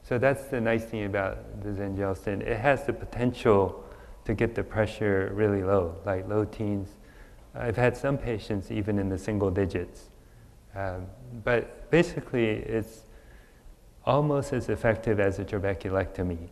So 0.04 0.16
that's 0.16 0.44
the 0.44 0.60
nice 0.60 0.84
thing 0.84 1.06
about 1.06 1.60
the 1.60 1.70
Xen 1.70 1.96
gel 1.96 2.14
stent. 2.14 2.42
It 2.42 2.56
has 2.56 2.86
the 2.86 2.92
potential 2.92 3.84
to 4.26 4.32
get 4.32 4.54
the 4.54 4.62
pressure 4.62 5.32
really 5.34 5.64
low, 5.64 5.96
like 6.06 6.28
low 6.28 6.44
teens. 6.44 6.90
I've 7.52 7.76
had 7.76 7.96
some 7.96 8.16
patients 8.16 8.70
even 8.70 9.00
in 9.00 9.08
the 9.08 9.18
single 9.18 9.50
digits. 9.50 10.08
Um, 10.76 11.06
but 11.42 11.90
basically, 11.90 12.46
it's 12.46 13.06
almost 14.06 14.52
as 14.52 14.68
effective 14.68 15.18
as 15.18 15.40
a 15.40 15.44
trabeculectomy. 15.44 16.48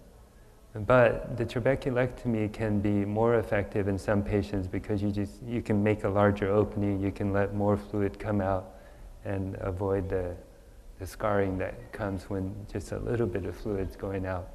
But 0.74 1.36
the 1.36 1.44
trabeculectomy 1.44 2.52
can 2.52 2.80
be 2.80 3.04
more 3.04 3.34
effective 3.36 3.88
in 3.88 3.98
some 3.98 4.22
patients 4.22 4.68
because 4.68 5.02
you 5.02 5.10
just 5.10 5.42
you 5.42 5.62
can 5.62 5.82
make 5.82 6.04
a 6.04 6.08
larger 6.08 6.48
opening, 6.48 7.00
you 7.00 7.10
can 7.10 7.32
let 7.32 7.54
more 7.54 7.76
fluid 7.76 8.18
come 8.20 8.40
out, 8.40 8.74
and 9.24 9.56
avoid 9.60 10.08
the, 10.08 10.36
the 11.00 11.06
scarring 11.06 11.58
that 11.58 11.92
comes 11.92 12.30
when 12.30 12.54
just 12.72 12.92
a 12.92 12.98
little 12.98 13.26
bit 13.26 13.46
of 13.46 13.56
fluid's 13.56 13.96
going 13.96 14.26
out. 14.26 14.48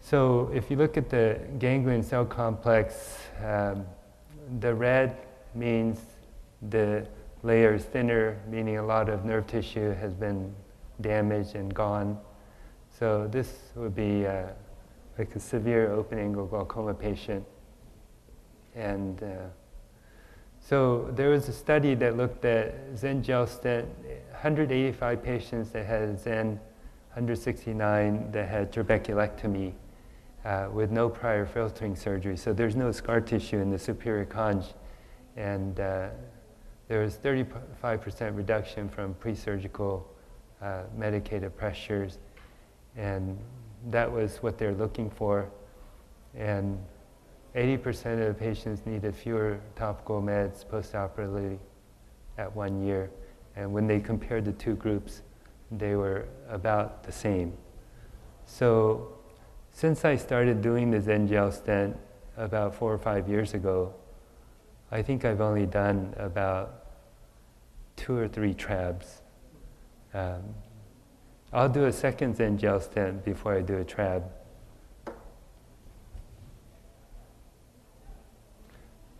So 0.00 0.50
if 0.54 0.70
you 0.70 0.76
look 0.76 0.96
at 0.96 1.10
the 1.10 1.38
ganglion 1.58 2.02
cell 2.02 2.24
complex, 2.24 3.18
um, 3.44 3.86
the 4.58 4.74
red 4.74 5.16
means 5.54 6.00
the 6.70 7.06
layer 7.42 7.74
is 7.74 7.84
thinner, 7.84 8.38
meaning 8.48 8.78
a 8.78 8.84
lot 8.84 9.08
of 9.08 9.24
nerve 9.24 9.46
tissue 9.46 9.92
has 9.94 10.14
been 10.14 10.54
damaged 11.00 11.54
and 11.54 11.72
gone. 11.72 12.18
So 12.98 13.28
this 13.30 13.52
would 13.76 13.94
be 13.94 14.26
uh, 14.26 14.46
like 15.18 15.34
a 15.34 15.40
severe 15.40 15.92
open 15.92 16.18
angle 16.18 16.46
glaucoma 16.46 16.94
patient. 16.94 17.44
And 18.74 19.22
uh, 19.22 19.26
so 20.60 21.10
there 21.14 21.30
was 21.30 21.48
a 21.48 21.52
study 21.52 21.94
that 21.96 22.16
looked 22.16 22.44
at 22.44 22.94
Xen 22.94 23.22
gel 23.22 23.46
stent, 23.46 23.88
185 24.30 25.22
patients 25.22 25.70
that 25.70 25.86
had 25.86 26.18
Xen, 26.18 26.58
169 27.14 28.30
that 28.32 28.48
had 28.48 28.72
trabeculectomy 28.72 29.74
uh, 30.44 30.68
with 30.72 30.90
no 30.90 31.08
prior 31.08 31.44
filtering 31.44 31.94
surgery. 31.94 32.36
So 32.36 32.52
there's 32.52 32.76
no 32.76 32.90
scar 32.90 33.20
tissue 33.20 33.58
in 33.58 33.70
the 33.70 33.78
superior 33.78 34.24
conj. 34.24 34.72
And 35.36 35.78
uh, 35.78 36.08
there 36.88 37.00
was 37.00 37.16
35% 37.16 38.36
reduction 38.36 38.88
from 38.88 39.14
pre-surgical 39.14 40.08
uh, 40.60 40.82
medicated 40.96 41.56
pressures. 41.56 42.18
And 42.96 43.38
that 43.90 44.10
was 44.10 44.38
what 44.38 44.58
they're 44.58 44.74
looking 44.74 45.10
for. 45.10 45.50
And 46.34 46.78
80% 47.54 48.20
of 48.20 48.28
the 48.28 48.34
patients 48.34 48.86
needed 48.86 49.14
fewer 49.14 49.60
topical 49.76 50.22
meds 50.22 50.64
postoperatively 50.64 51.58
at 52.38 52.54
one 52.54 52.82
year. 52.82 53.10
And 53.56 53.72
when 53.72 53.86
they 53.86 54.00
compared 54.00 54.44
the 54.44 54.52
two 54.52 54.74
groups, 54.74 55.22
they 55.70 55.94
were 55.94 56.26
about 56.48 57.02
the 57.02 57.12
same. 57.12 57.52
So 58.46 59.12
since 59.70 60.04
I 60.04 60.16
started 60.16 60.62
doing 60.62 60.90
the 60.90 60.98
Xen 60.98 61.28
gel 61.28 61.52
stent 61.52 61.96
about 62.36 62.74
four 62.74 62.92
or 62.92 62.98
five 62.98 63.28
years 63.28 63.54
ago, 63.54 63.94
I 64.90 65.02
think 65.02 65.24
I've 65.24 65.40
only 65.40 65.66
done 65.66 66.14
about 66.18 66.86
two 67.96 68.16
or 68.16 68.28
three 68.28 68.54
trabs. 68.54 69.22
Um, 70.14 70.42
I'll 71.54 71.68
do 71.68 71.84
a 71.84 71.92
second 71.92 72.36
Xen 72.36 72.56
gel 72.56 72.80
stent 72.80 73.24
before 73.24 73.54
I 73.54 73.60
do 73.60 73.76
a 73.76 73.84
trab. 73.84 74.24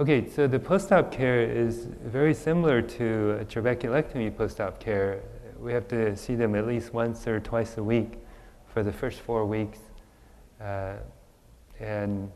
Okay, 0.01 0.29
so 0.31 0.47
the 0.47 0.59
post-op 0.59 1.13
care 1.13 1.43
is 1.43 1.85
very 2.03 2.33
similar 2.33 2.81
to 2.81 3.39
a 3.41 3.45
trabeculectomy 3.45 4.35
post-op 4.35 4.81
care. 4.81 5.21
We 5.61 5.75
have 5.75 5.87
to 5.89 6.17
see 6.17 6.35
them 6.35 6.55
at 6.55 6.67
least 6.67 6.95
once 6.95 7.27
or 7.29 7.39
twice 7.39 7.77
a 7.77 7.85
week 7.85 8.19
for 8.67 8.83
the 8.83 8.93
first 8.93 9.21
four 9.21 9.45
weeks. 9.45 9.79
Uh, 10.59 10.95
and 11.79 12.33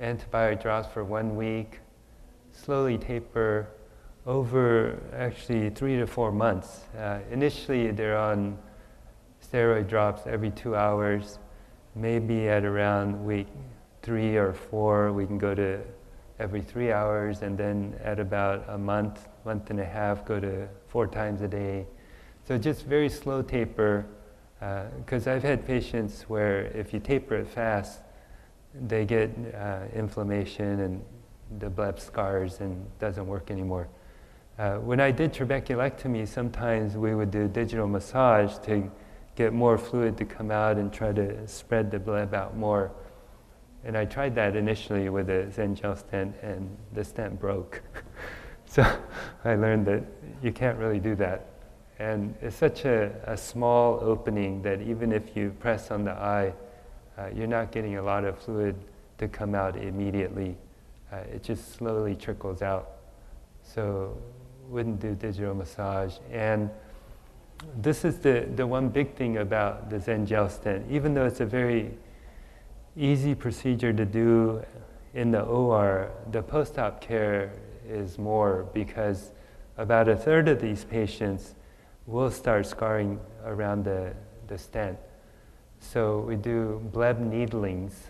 antibiotic 0.00 0.62
drops 0.62 0.88
for 0.88 1.04
one 1.04 1.36
week, 1.36 1.80
slowly 2.52 2.96
taper 2.96 3.68
over 4.26 4.98
actually 5.16 5.70
three 5.70 5.96
to 5.96 6.06
four 6.06 6.30
months. 6.30 6.82
Uh, 6.96 7.18
initially, 7.30 7.90
they're 7.90 8.16
on 8.16 8.56
steroid 9.42 9.88
drops 9.88 10.26
every 10.26 10.50
two 10.50 10.76
hours, 10.76 11.38
maybe 11.94 12.48
at 12.48 12.64
around 12.64 13.24
week 13.24 13.48
three 14.02 14.36
or 14.36 14.52
four, 14.52 15.12
we 15.12 15.26
can 15.26 15.38
go 15.38 15.54
to 15.54 15.80
every 16.38 16.60
three 16.60 16.90
hours, 16.90 17.42
and 17.42 17.56
then 17.56 17.98
at 18.02 18.18
about 18.18 18.64
a 18.68 18.78
month, 18.78 19.28
month 19.44 19.70
and 19.70 19.80
a 19.80 19.84
half, 19.84 20.24
go 20.24 20.40
to 20.40 20.68
four 20.88 21.06
times 21.06 21.40
a 21.42 21.48
day. 21.48 21.86
So 22.46 22.58
just 22.58 22.84
very 22.86 23.08
slow 23.08 23.42
taper, 23.42 24.06
because 24.98 25.26
uh, 25.26 25.32
I've 25.32 25.42
had 25.42 25.66
patients 25.66 26.22
where 26.28 26.64
if 26.66 26.92
you 26.92 27.00
taper 27.00 27.36
it 27.36 27.48
fast, 27.48 28.00
they 28.74 29.04
get 29.04 29.30
uh, 29.54 29.80
inflammation 29.94 30.80
and 30.80 31.04
the 31.58 31.68
bleb 31.68 32.00
scars 32.00 32.60
and 32.60 32.86
doesn't 32.98 33.26
work 33.26 33.50
anymore. 33.50 33.88
Uh, 34.62 34.76
when 34.76 35.00
I 35.00 35.10
did 35.10 35.32
trabeculectomy, 35.32 36.28
sometimes 36.28 36.96
we 36.96 37.16
would 37.16 37.32
do 37.32 37.48
digital 37.48 37.88
massage 37.88 38.58
to 38.58 38.88
get 39.34 39.52
more 39.52 39.76
fluid 39.76 40.16
to 40.18 40.24
come 40.24 40.52
out 40.52 40.76
and 40.76 40.92
try 40.92 41.10
to 41.12 41.48
spread 41.48 41.90
the 41.90 41.98
bleb 41.98 42.32
out 42.32 42.56
more. 42.56 42.92
And 43.84 43.98
I 43.98 44.04
tried 44.04 44.36
that 44.36 44.54
initially 44.54 45.08
with 45.08 45.30
a 45.30 45.50
Xen 45.52 45.74
gel 45.74 45.96
stent, 45.96 46.36
and 46.42 46.76
the 46.92 47.02
stent 47.02 47.40
broke. 47.40 47.82
so 48.64 48.84
I 49.44 49.56
learned 49.56 49.84
that 49.86 50.04
you 50.44 50.52
can't 50.52 50.78
really 50.78 51.00
do 51.00 51.16
that. 51.16 51.44
And 51.98 52.32
it's 52.40 52.54
such 52.54 52.84
a, 52.84 53.10
a 53.26 53.36
small 53.36 53.98
opening 54.00 54.62
that 54.62 54.80
even 54.80 55.10
if 55.10 55.36
you 55.36 55.56
press 55.58 55.90
on 55.90 56.04
the 56.04 56.12
eye, 56.12 56.52
uh, 57.18 57.30
you're 57.34 57.48
not 57.48 57.72
getting 57.72 57.96
a 57.96 58.02
lot 58.02 58.24
of 58.24 58.38
fluid 58.38 58.76
to 59.18 59.26
come 59.26 59.56
out 59.56 59.76
immediately. 59.76 60.56
Uh, 61.12 61.16
it 61.34 61.42
just 61.42 61.74
slowly 61.74 62.14
trickles 62.14 62.62
out. 62.62 62.90
So 63.64 64.16
wouldn't 64.72 65.00
do 65.00 65.14
digital 65.14 65.54
massage. 65.54 66.16
And 66.30 66.70
this 67.76 68.04
is 68.04 68.18
the, 68.18 68.48
the 68.56 68.66
one 68.66 68.88
big 68.88 69.14
thing 69.14 69.36
about 69.36 69.90
the 69.90 69.96
Xen 69.96 70.26
gel 70.26 70.48
stent. 70.48 70.90
Even 70.90 71.14
though 71.14 71.26
it's 71.26 71.40
a 71.40 71.46
very 71.46 71.92
easy 72.96 73.34
procedure 73.34 73.92
to 73.92 74.04
do 74.04 74.62
in 75.14 75.30
the 75.30 75.42
OR, 75.42 76.10
the 76.30 76.42
post-op 76.42 77.00
care 77.00 77.52
is 77.86 78.18
more 78.18 78.66
because 78.72 79.32
about 79.76 80.08
a 80.08 80.16
third 80.16 80.48
of 80.48 80.60
these 80.60 80.84
patients 80.84 81.54
will 82.06 82.30
start 82.30 82.66
scarring 82.66 83.20
around 83.44 83.84
the, 83.84 84.14
the 84.48 84.56
stent. 84.56 84.98
So 85.80 86.20
we 86.20 86.36
do 86.36 86.80
bleb 86.92 87.20
needlings 87.20 88.08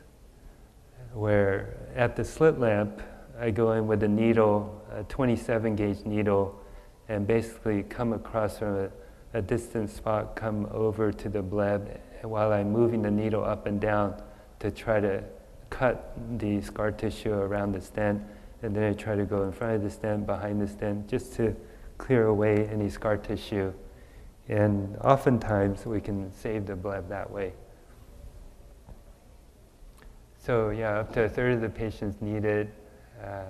where 1.12 1.76
at 1.95 2.16
the 2.16 2.25
slit 2.25 2.59
lamp, 2.59 3.02
I 3.39 3.51
go 3.51 3.73
in 3.73 3.87
with 3.87 4.03
a 4.03 4.09
needle, 4.09 4.83
a 4.93 5.05
27 5.05 5.77
gauge 5.77 6.05
needle, 6.05 6.61
and 7.09 7.27
basically 7.27 7.83
come 7.83 8.12
across 8.12 8.59
from 8.59 8.77
a, 8.77 8.91
a 9.35 9.43
distant 9.43 9.91
spot, 9.91 10.37
come 10.37 10.69
over 10.71 11.12
to 11.12 11.29
the 11.29 11.43
bleb 11.43 12.01
while 12.23 12.53
I'm 12.53 12.71
moving 12.71 13.03
the 13.03 13.11
needle 13.11 13.45
up 13.45 13.67
and 13.67 13.81
down 13.81 14.23
to 14.61 14.71
try 14.71 15.01
to 15.01 15.25
cut 15.71 16.12
the 16.39 16.61
scar 16.61 16.93
tissue 16.93 17.33
around 17.33 17.73
the 17.73 17.81
stent. 17.81 18.23
And 18.62 18.77
then 18.77 18.85
I 18.85 18.93
try 18.93 19.17
to 19.17 19.25
go 19.25 19.43
in 19.43 19.53
front 19.53 19.75
of 19.75 19.83
the 19.83 19.91
stent, 19.91 20.27
behind 20.27 20.61
the 20.61 20.69
stent, 20.69 21.09
just 21.09 21.33
to 21.35 21.57
clear 21.99 22.27
away 22.27 22.69
any 22.69 22.89
scar 22.89 23.17
tissue. 23.17 23.73
And 24.49 24.97
oftentimes 24.99 25.87
we 25.87 26.01
can 26.01 26.31
save 26.33 26.67
the 26.67 26.77
bleb 26.77 27.09
that 27.09 27.31
way. 27.31 27.55
So 30.39 30.71
yeah, 30.71 31.01
up 31.01 31.12
to 31.15 31.25
a 31.25 31.29
third 31.29 31.55
of 31.55 31.61
the 31.61 31.69
patients 31.69 32.21
need 32.21 32.45
it, 32.45 32.69
uh, 33.23 33.45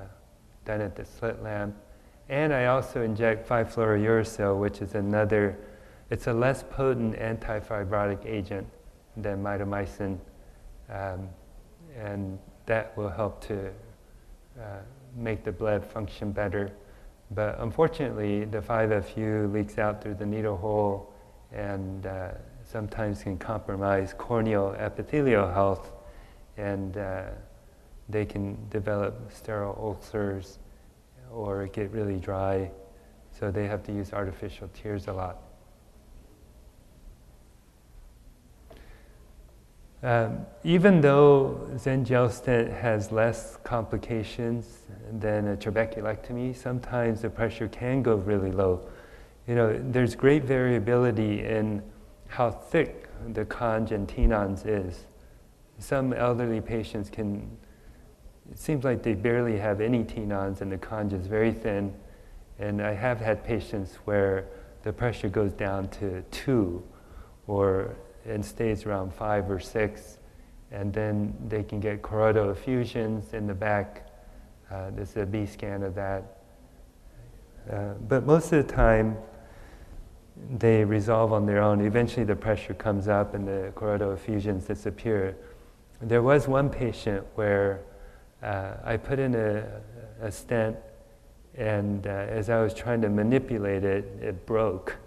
done 0.64 0.80
at 0.80 0.96
the 0.96 1.04
slit 1.04 1.42
lamp. 1.42 1.74
And 2.28 2.52
I 2.52 2.66
also 2.66 3.02
inject 3.02 3.48
5-fluorouracil, 3.48 4.58
which 4.58 4.80
is 4.80 4.94
another, 4.94 5.58
it's 6.10 6.26
a 6.26 6.32
less 6.32 6.64
potent 6.70 7.16
antifibrotic 7.16 8.24
agent 8.24 8.66
than 9.16 9.42
mitomycin. 9.42 10.18
Um, 10.88 11.28
and 11.96 12.38
that 12.66 12.96
will 12.96 13.10
help 13.10 13.44
to 13.48 13.70
uh, 14.60 14.78
make 15.16 15.44
the 15.44 15.52
bleb 15.52 15.84
function 15.84 16.32
better. 16.32 16.70
But 17.32 17.58
unfortunately, 17.60 18.44
the 18.44 18.60
5-FU 18.60 19.50
leaks 19.52 19.78
out 19.78 20.02
through 20.02 20.14
the 20.14 20.26
needle 20.26 20.56
hole 20.56 21.12
and 21.52 22.06
uh, 22.06 22.28
sometimes 22.64 23.22
can 23.22 23.36
compromise 23.36 24.14
corneal 24.16 24.74
epithelial 24.78 25.50
health 25.50 25.92
and 26.56 26.96
uh, 26.96 27.24
they 28.12 28.24
can 28.24 28.56
develop 28.68 29.32
sterile 29.32 29.76
ulcers 29.80 30.58
or 31.32 31.66
get 31.66 31.90
really 31.90 32.18
dry, 32.18 32.70
so 33.38 33.50
they 33.50 33.66
have 33.66 33.82
to 33.84 33.92
use 33.92 34.12
artificial 34.12 34.68
tears 34.74 35.08
a 35.08 35.12
lot. 35.12 35.38
Um, 40.04 40.46
even 40.64 41.00
though 41.00 41.68
Xen 41.74 42.04
gel 42.04 42.28
stent 42.28 42.72
has 42.72 43.12
less 43.12 43.56
complications 43.62 44.80
than 45.12 45.48
a 45.48 45.56
trabeculectomy, 45.56 46.56
sometimes 46.56 47.22
the 47.22 47.30
pressure 47.30 47.68
can 47.68 48.02
go 48.02 48.16
really 48.16 48.50
low. 48.50 48.88
You 49.46 49.54
know, 49.54 49.80
there's 49.90 50.14
great 50.16 50.44
variability 50.44 51.44
in 51.44 51.82
how 52.26 52.50
thick 52.50 53.08
the 53.32 53.44
conj 53.44 53.92
and 53.92 54.08
tenons 54.08 54.64
is 54.64 55.06
some 55.78 56.12
elderly 56.12 56.60
patients 56.60 57.10
can, 57.10 57.56
it 58.52 58.58
seems 58.58 58.84
like 58.84 59.02
they 59.02 59.14
barely 59.14 59.56
have 59.56 59.80
any 59.80 60.04
tenons 60.04 60.60
and 60.60 60.70
the 60.70 60.76
conj 60.76 61.14
is 61.14 61.26
very 61.26 61.52
thin. 61.52 61.94
And 62.58 62.82
I 62.82 62.92
have 62.92 63.18
had 63.18 63.42
patients 63.42 63.94
where 64.04 64.46
the 64.82 64.92
pressure 64.92 65.30
goes 65.30 65.54
down 65.54 65.88
to 65.88 66.20
two 66.30 66.84
or 67.46 67.96
and 68.26 68.44
stays 68.44 68.84
around 68.84 69.14
five 69.14 69.50
or 69.50 69.58
six. 69.58 70.18
And 70.70 70.92
then 70.92 71.34
they 71.48 71.62
can 71.62 71.80
get 71.80 72.02
choroidal 72.02 72.52
effusions 72.52 73.32
in 73.32 73.46
the 73.46 73.54
back. 73.54 74.06
Uh, 74.70 74.90
there's 74.90 75.16
a 75.16 75.24
B 75.24 75.46
scan 75.46 75.82
of 75.82 75.94
that. 75.94 76.22
Uh, 77.70 77.94
but 78.06 78.26
most 78.26 78.52
of 78.52 78.66
the 78.66 78.70
time, 78.72 79.16
they 80.58 80.84
resolve 80.84 81.32
on 81.32 81.46
their 81.46 81.62
own. 81.62 81.80
Eventually, 81.80 82.24
the 82.24 82.36
pressure 82.36 82.74
comes 82.74 83.08
up 83.08 83.32
and 83.32 83.48
the 83.48 83.72
choroidal 83.74 84.12
effusions 84.12 84.66
disappear. 84.66 85.36
There 86.02 86.22
was 86.22 86.46
one 86.48 86.68
patient 86.68 87.26
where 87.34 87.80
uh, 88.42 88.74
I 88.84 88.96
put 88.96 89.18
in 89.18 89.34
a, 89.34 89.64
a 90.20 90.30
stent, 90.32 90.76
and 91.56 92.06
uh, 92.06 92.10
as 92.10 92.50
I 92.50 92.60
was 92.62 92.74
trying 92.74 93.02
to 93.02 93.08
manipulate 93.08 93.84
it, 93.84 94.04
it 94.20 94.46
broke. 94.46 94.96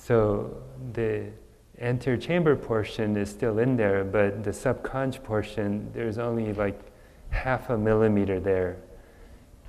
So 0.00 0.56
the 0.94 1.26
anterior 1.80 2.18
chamber 2.18 2.56
portion 2.56 3.16
is 3.16 3.28
still 3.28 3.58
in 3.58 3.76
there, 3.76 4.04
but 4.04 4.42
the 4.42 4.52
subconj 4.52 5.22
portion, 5.22 5.90
there's 5.92 6.18
only 6.18 6.54
like 6.54 6.80
half 7.30 7.68
a 7.68 7.76
millimeter 7.76 8.40
there. 8.40 8.76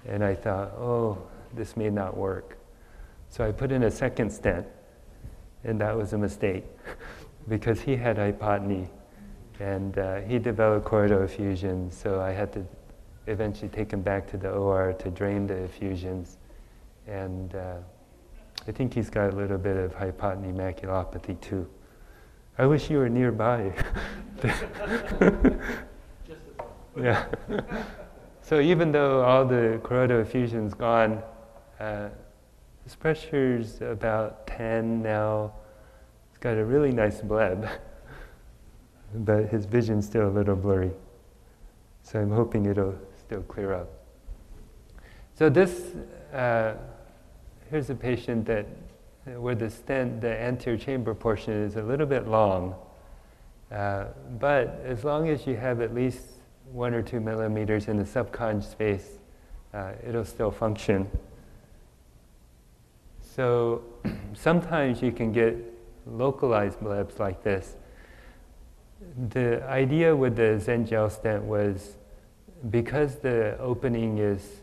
And 0.08 0.24
I 0.24 0.36
thought, 0.36 0.72
oh, 0.78 1.18
this 1.54 1.76
may 1.76 1.90
not 1.90 2.16
work. 2.16 2.58
So 3.30 3.46
I 3.46 3.52
put 3.52 3.72
in 3.72 3.84
a 3.84 3.92
second 3.92 4.32
stent, 4.32 4.66
and 5.64 5.82
that 5.82 5.98
was 5.98 6.14
a 6.14 6.18
mistake 6.18 6.66
because 7.50 7.82
he 7.82 7.96
had 7.96 8.18
hypotony. 8.18 8.88
And 9.60 9.98
uh, 9.98 10.22
he 10.22 10.40
developed 10.40 10.88
choroidal 10.88 11.24
effusions, 11.26 11.96
so 11.98 12.22
I 12.22 12.32
had 12.32 12.54
to 12.54 12.66
eventually 13.28 13.70
take 13.70 13.92
him 13.92 14.02
back 14.02 14.30
to 14.32 14.38
the 14.38 14.50
OR 14.50 14.94
to 14.94 15.10
drain 15.10 15.48
the 15.48 15.56
effusions. 15.56 16.38
And 17.08 17.54
uh, 17.56 17.76
I 18.68 18.72
think 18.72 18.94
he's 18.94 19.10
got 19.10 19.34
a 19.34 19.36
little 19.36 19.58
bit 19.58 19.76
of 19.78 19.94
hypotony 19.96 20.54
maculopathy 20.54 21.40
too. 21.42 21.68
I 22.58 22.66
wish 22.66 22.90
you 22.90 22.98
were 22.98 23.10
nearby. 23.10 23.74
yeah. 26.98 27.26
so 28.42 28.60
even 28.60 28.92
though 28.92 29.22
all 29.24 29.46
the 29.46 29.80
choroidal 29.84 30.22
effusion's 30.22 30.74
gone, 30.74 31.22
uh, 31.80 32.10
his 32.84 32.96
pressure's 32.96 33.82
about 33.82 34.48
10 34.48 35.02
now. 35.02 35.54
He's 36.30 36.40
got 36.40 36.58
a 36.58 36.66
really 36.66 36.92
nice 36.92 37.22
bleb 37.22 37.68
but 39.14 39.46
his 39.48 39.66
vision's 39.66 40.06
still 40.06 40.28
a 40.28 40.30
little 40.30 40.56
blurry. 40.56 40.92
So 42.04 42.20
I'm 42.20 42.32
hoping 42.32 42.66
it'll 42.66 42.96
still 43.18 43.42
clear 43.44 43.74
up. 43.74 43.90
So 45.36 45.50
this, 45.50 45.96
uh, 46.34 46.74
here's 47.70 47.90
a 47.90 47.96
patient 47.96 48.46
that 48.48 48.66
where 49.38 49.56
the 49.56 49.70
stent, 49.70 50.22
the 50.22 50.40
anterior 50.42 50.78
chamber 50.78 51.14
portion 51.14 51.54
is 51.54 51.76
a 51.76 51.84
little 51.84 52.06
bit 52.06 52.28
long, 52.28 52.76
uh, 53.72 54.06
but 54.40 54.82
as 54.84 55.04
long 55.04 55.30
as 55.30 55.46
you 55.46 55.56
have 55.56 55.82
at 55.82 55.94
least 55.94 56.22
one 56.72 56.94
or 56.94 57.02
two 57.02 57.20
millimeters 57.20 57.88
in 57.88 57.98
the 57.98 58.04
subconj 58.04 58.64
space, 58.64 59.20
uh, 59.74 59.92
it'll 60.06 60.26
still 60.26 60.52
function. 60.52 61.10
So 63.22 63.84
sometimes 64.34 65.02
you 65.02 65.12
can 65.12 65.32
get 65.32 65.56
localized 66.06 66.80
blebs 66.80 67.20
like 67.20 67.44
this, 67.44 67.76
the 69.30 69.64
idea 69.68 70.16
with 70.16 70.36
the 70.36 70.62
Xen 70.64 70.88
gel 70.88 71.10
stent 71.10 71.44
was 71.44 71.98
because 72.70 73.18
the 73.18 73.58
opening 73.60 74.18
is 74.18 74.62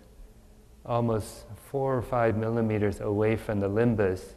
almost 0.85 1.45
four 1.71 1.97
or 1.97 2.03
five 2.03 2.37
millimeters 2.37 3.01
away 3.01 3.37
from 3.37 3.61
the 3.61 3.69
limbus, 3.69 4.35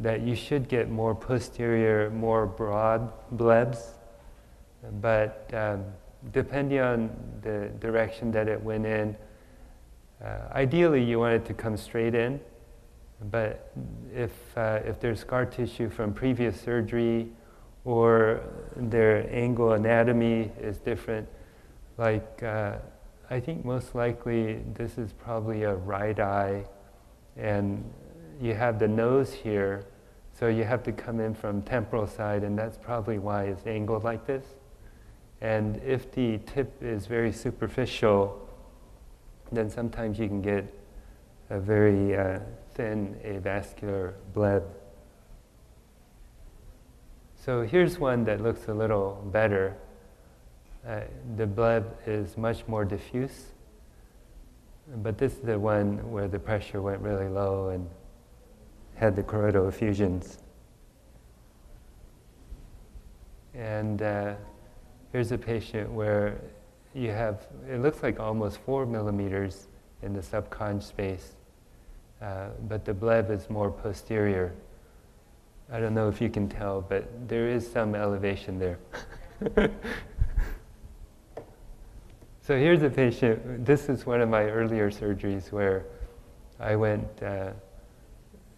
that 0.00 0.22
you 0.22 0.34
should 0.34 0.68
get 0.68 0.90
more 0.90 1.14
posterior, 1.14 2.10
more 2.10 2.46
broad 2.46 3.12
blebs. 3.36 3.94
but 5.00 5.50
um, 5.54 5.84
depending 6.32 6.80
on 6.80 7.10
the 7.42 7.70
direction 7.80 8.30
that 8.32 8.48
it 8.48 8.60
went 8.62 8.86
in, 8.86 9.16
uh, 10.24 10.40
ideally 10.52 11.02
you 11.02 11.18
want 11.20 11.34
it 11.34 11.44
to 11.44 11.54
come 11.54 11.76
straight 11.76 12.14
in, 12.14 12.40
but 13.30 13.72
if, 14.14 14.32
uh, 14.56 14.80
if 14.84 15.00
there's 15.00 15.20
scar 15.20 15.44
tissue 15.44 15.88
from 15.88 16.12
previous 16.12 16.60
surgery 16.60 17.28
or 17.88 18.42
their 18.76 19.26
angle 19.34 19.72
anatomy 19.72 20.52
is 20.60 20.76
different, 20.76 21.26
like 21.96 22.42
uh, 22.42 22.74
I 23.30 23.40
think 23.40 23.64
most 23.64 23.94
likely 23.94 24.60
this 24.74 24.98
is 24.98 25.14
probably 25.14 25.62
a 25.62 25.74
right 25.74 26.20
eye 26.20 26.66
and 27.38 27.82
you 28.42 28.52
have 28.52 28.78
the 28.78 28.86
nose 28.86 29.32
here, 29.32 29.86
so 30.38 30.48
you 30.48 30.64
have 30.64 30.82
to 30.82 30.92
come 30.92 31.18
in 31.18 31.34
from 31.34 31.62
temporal 31.62 32.06
side 32.06 32.44
and 32.44 32.58
that's 32.58 32.76
probably 32.76 33.18
why 33.18 33.44
it's 33.44 33.66
angled 33.66 34.04
like 34.04 34.26
this. 34.26 34.44
And 35.40 35.78
if 35.78 36.12
the 36.12 36.40
tip 36.44 36.82
is 36.82 37.06
very 37.06 37.32
superficial, 37.32 38.50
then 39.50 39.70
sometimes 39.70 40.18
you 40.18 40.28
can 40.28 40.42
get 40.42 40.66
a 41.48 41.58
very 41.58 42.14
uh, 42.14 42.40
thin 42.74 43.16
avascular 43.24 44.12
bleb. 44.34 44.64
So 47.48 47.62
here's 47.62 47.98
one 47.98 48.24
that 48.24 48.42
looks 48.42 48.68
a 48.68 48.74
little 48.74 49.26
better. 49.32 49.74
Uh, 50.86 51.00
the 51.38 51.46
bleb 51.46 51.96
is 52.06 52.36
much 52.36 52.68
more 52.68 52.84
diffuse, 52.84 53.46
but 54.96 55.16
this 55.16 55.32
is 55.32 55.38
the 55.38 55.58
one 55.58 56.12
where 56.12 56.28
the 56.28 56.38
pressure 56.38 56.82
went 56.82 57.00
really 57.00 57.26
low 57.26 57.70
and 57.70 57.88
had 58.96 59.16
the 59.16 59.22
choroidal 59.22 59.66
effusions. 59.66 60.40
And 63.54 64.02
uh, 64.02 64.34
here's 65.10 65.32
a 65.32 65.38
patient 65.38 65.90
where 65.90 66.38
you 66.92 67.12
have, 67.12 67.46
it 67.66 67.80
looks 67.80 68.02
like 68.02 68.20
almost 68.20 68.58
four 68.58 68.84
millimeters 68.84 69.68
in 70.02 70.12
the 70.12 70.20
subconj 70.20 70.82
space, 70.82 71.32
uh, 72.20 72.48
but 72.68 72.84
the 72.84 72.92
bleb 72.92 73.30
is 73.30 73.48
more 73.48 73.70
posterior. 73.70 74.52
I 75.70 75.80
don't 75.80 75.92
know 75.92 76.08
if 76.08 76.20
you 76.20 76.30
can 76.30 76.48
tell, 76.48 76.80
but 76.80 77.28
there 77.28 77.48
is 77.48 77.70
some 77.70 77.94
elevation 77.94 78.58
there. 78.58 78.78
so 82.40 82.56
here's 82.56 82.82
a 82.82 82.88
patient, 82.88 83.66
this 83.66 83.90
is 83.90 84.06
one 84.06 84.22
of 84.22 84.30
my 84.30 84.44
earlier 84.44 84.90
surgeries 84.90 85.52
where 85.52 85.84
I 86.58 86.74
went, 86.74 87.06
uh, 87.22 87.50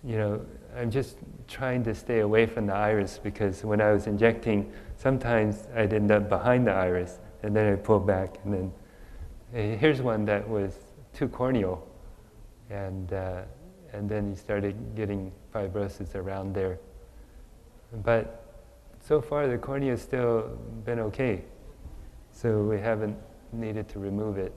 you 0.04 0.16
know, 0.16 0.40
I'm 0.76 0.90
just 0.90 1.16
trying 1.48 1.82
to 1.84 1.94
stay 1.94 2.20
away 2.20 2.46
from 2.46 2.66
the 2.66 2.74
iris 2.74 3.18
because 3.20 3.64
when 3.64 3.80
I 3.80 3.90
was 3.90 4.06
injecting, 4.06 4.72
sometimes 4.96 5.66
I'd 5.74 5.92
end 5.92 6.12
up 6.12 6.28
behind 6.28 6.68
the 6.68 6.72
iris 6.72 7.18
and 7.42 7.54
then 7.56 7.72
I 7.72 7.76
pull 7.76 7.98
back 7.98 8.36
and 8.44 8.54
then 8.54 8.72
uh, 9.52 9.76
here's 9.78 10.00
one 10.00 10.24
that 10.26 10.48
was 10.48 10.74
too 11.12 11.28
corneal 11.28 11.84
and 12.70 13.12
uh, 13.12 13.42
and 13.92 14.08
then 14.08 14.30
he 14.30 14.36
started 14.36 14.76
getting 14.94 15.32
fibrosis 15.52 16.14
around 16.14 16.54
there. 16.54 16.78
But 17.92 18.44
so 19.00 19.20
far 19.20 19.48
the 19.48 19.58
cornea 19.58 19.92
has 19.92 20.02
still 20.02 20.58
been 20.84 21.00
okay, 21.00 21.42
so 22.32 22.62
we 22.62 22.78
haven't 22.78 23.16
needed 23.52 23.88
to 23.90 23.98
remove 23.98 24.38
it. 24.38 24.54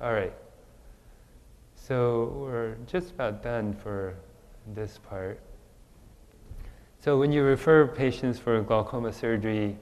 All 0.00 0.12
right. 0.12 0.32
So 1.74 2.32
we're 2.36 2.76
just 2.86 3.10
about 3.10 3.42
done 3.42 3.74
for 3.74 4.14
this 4.74 4.98
part. 5.08 5.40
So 7.00 7.18
when 7.18 7.32
you 7.32 7.42
refer 7.42 7.86
patients 7.88 8.38
for 8.38 8.60
glaucoma 8.62 9.12
surgery, 9.12 9.76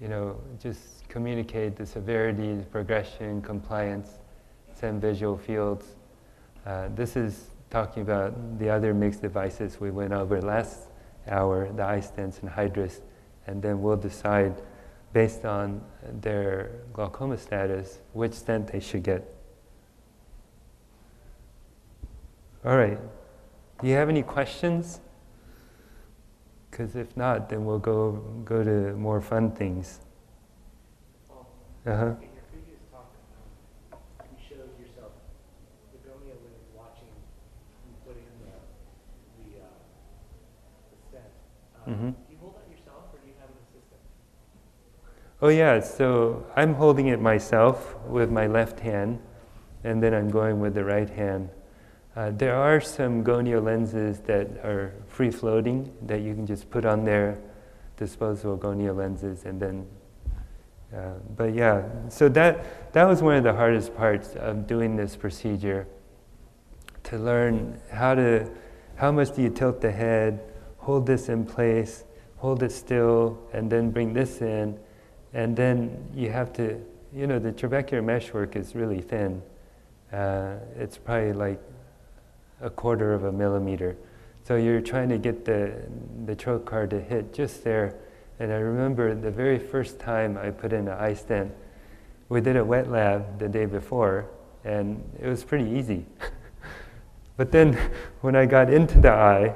you 0.00 0.08
know, 0.08 0.40
just 0.60 1.08
communicate 1.08 1.76
the 1.76 1.86
severity, 1.86 2.56
the 2.56 2.64
progression, 2.64 3.40
compliance, 3.40 4.18
send 4.74 5.00
visual 5.00 5.38
fields. 5.38 5.86
Uh, 6.66 6.88
this 6.96 7.14
is 7.14 7.50
talking 7.74 8.02
about 8.02 8.58
the 8.58 8.70
other 8.70 8.94
MIGS 8.94 9.16
devices 9.20 9.80
we 9.80 9.90
went 9.90 10.12
over 10.12 10.40
last 10.40 10.88
hour, 11.28 11.66
the 11.72 11.82
iStents 11.82 12.40
and 12.40 12.50
Hydrus, 12.50 13.00
and 13.46 13.60
then 13.60 13.82
we'll 13.82 13.96
decide 13.96 14.62
based 15.12 15.44
on 15.44 15.80
their 16.20 16.70
glaucoma 16.92 17.36
status 17.36 17.98
which 18.12 18.32
stent 18.32 18.68
they 18.68 18.80
should 18.80 19.02
get. 19.02 19.34
All 22.64 22.76
right. 22.76 22.98
Do 23.80 23.88
you 23.88 23.94
have 23.94 24.08
any 24.08 24.22
questions? 24.22 25.00
Because 26.70 26.96
if 26.96 27.16
not, 27.16 27.48
then 27.48 27.64
we'll 27.64 27.78
go 27.78 28.12
go 28.44 28.64
to 28.64 28.94
more 28.96 29.20
fun 29.20 29.50
things. 29.50 30.00
Uh 31.30 31.34
huh. 31.84 31.92
In 31.92 32.32
your 32.32 32.46
previous 32.50 32.80
talk, 32.90 33.12
um, 33.92 34.26
you 34.32 34.40
showed 34.48 34.72
yourself 34.80 35.12
begonia 35.92 36.34
lens 36.40 36.64
watching 36.74 37.12
you 37.84 37.94
put 38.06 38.16
in 38.16 38.32
the 38.40 38.56
the, 39.44 39.60
uh, 39.60 39.68
the 40.88 40.96
stent. 41.10 41.30
Do 41.86 42.14
you 42.30 42.38
hold 42.40 42.54
that 42.56 42.70
yourself, 42.70 43.04
or 43.12 43.18
do 43.18 43.28
you 43.28 43.34
have 43.40 43.50
an 43.50 43.56
assistant? 43.68 44.00
Oh 45.42 45.48
yeah. 45.48 45.80
So 45.80 46.46
I'm 46.56 46.74
holding 46.74 47.08
it 47.08 47.20
myself 47.20 47.96
with 48.06 48.30
my 48.30 48.46
left 48.46 48.80
hand, 48.80 49.18
and 49.82 50.02
then 50.02 50.14
I'm 50.14 50.30
going 50.30 50.60
with 50.60 50.74
the 50.74 50.84
right 50.84 51.10
hand. 51.10 51.50
Uh, 52.16 52.30
there 52.30 52.54
are 52.54 52.80
some 52.80 53.24
gonio 53.24 53.62
lenses 53.62 54.20
that 54.20 54.46
are 54.64 54.94
free 55.08 55.30
floating 55.30 55.92
that 56.06 56.20
you 56.20 56.34
can 56.34 56.46
just 56.46 56.70
put 56.70 56.84
on 56.84 57.04
there, 57.04 57.38
disposable 57.96 58.56
gonio 58.56 58.96
lenses, 58.96 59.44
and 59.44 59.60
then. 59.60 59.86
Uh, 60.94 61.14
but 61.36 61.52
yeah, 61.52 61.82
so 62.08 62.28
that 62.28 62.92
that 62.92 63.04
was 63.04 63.20
one 63.20 63.34
of 63.34 63.42
the 63.42 63.52
hardest 63.52 63.96
parts 63.96 64.36
of 64.36 64.66
doing 64.66 64.94
this 64.94 65.16
procedure. 65.16 65.88
To 67.04 67.18
learn 67.18 67.80
how 67.90 68.14
to, 68.14 68.48
how 68.94 69.10
much 69.10 69.34
do 69.34 69.42
you 69.42 69.50
tilt 69.50 69.80
the 69.80 69.90
head, 69.90 70.40
hold 70.84 71.06
this 71.06 71.30
in 71.30 71.46
place, 71.46 72.04
hold 72.36 72.62
it 72.62 72.70
still, 72.70 73.38
and 73.54 73.72
then 73.72 73.90
bring 73.90 74.12
this 74.12 74.42
in, 74.42 74.78
and 75.32 75.56
then 75.56 76.06
you 76.14 76.30
have 76.30 76.52
to, 76.52 76.78
you 77.10 77.26
know, 77.26 77.38
the 77.38 77.50
trabecular 77.50 78.04
meshwork 78.04 78.54
is 78.54 78.74
really 78.74 79.00
thin. 79.00 79.42
Uh, 80.12 80.56
it's 80.76 80.98
probably 80.98 81.32
like 81.32 81.60
a 82.60 82.68
quarter 82.68 83.14
of 83.14 83.24
a 83.24 83.32
millimeter. 83.32 83.96
So 84.46 84.56
you're 84.56 84.82
trying 84.82 85.08
to 85.08 85.16
get 85.16 85.46
the, 85.46 85.72
the 86.26 86.36
trocar 86.36 86.88
to 86.90 87.00
hit 87.00 87.32
just 87.32 87.64
there. 87.64 87.96
And 88.38 88.52
I 88.52 88.56
remember 88.56 89.14
the 89.14 89.30
very 89.30 89.58
first 89.58 89.98
time 89.98 90.36
I 90.36 90.50
put 90.50 90.74
in 90.74 90.86
an 90.86 90.98
iStent, 90.98 91.50
we 92.28 92.42
did 92.42 92.56
a 92.56 92.64
wet 92.64 92.90
lab 92.90 93.38
the 93.38 93.48
day 93.48 93.64
before, 93.64 94.28
and 94.64 95.02
it 95.18 95.28
was 95.28 95.44
pretty 95.44 95.70
easy. 95.70 96.04
but 97.38 97.52
then 97.52 97.72
when 98.20 98.36
I 98.36 98.44
got 98.44 98.70
into 98.70 99.00
the 99.00 99.12
eye, 99.12 99.54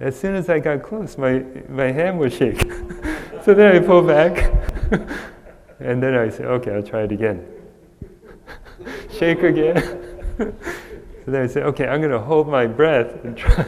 as 0.00 0.18
soon 0.18 0.34
as 0.34 0.48
I 0.48 0.58
got 0.58 0.82
close, 0.82 1.16
my, 1.16 1.44
my 1.68 1.92
hand 1.92 2.18
would 2.18 2.32
shake. 2.32 2.60
so 3.44 3.54
then 3.54 3.76
I 3.76 3.78
pull 3.78 4.02
back, 4.02 4.52
and 5.80 6.02
then 6.02 6.14
I 6.14 6.28
say, 6.28 6.44
okay, 6.44 6.74
I'll 6.74 6.82
try 6.82 7.02
it 7.02 7.12
again. 7.12 7.46
shake 9.18 9.42
again. 9.42 10.10
So 11.24 11.30
then 11.30 11.42
I 11.42 11.46
say, 11.46 11.62
okay, 11.62 11.86
I'm 11.86 12.00
going 12.00 12.12
to 12.12 12.18
hold 12.18 12.48
my 12.48 12.66
breath 12.66 13.24
and 13.24 13.36
try. 13.36 13.66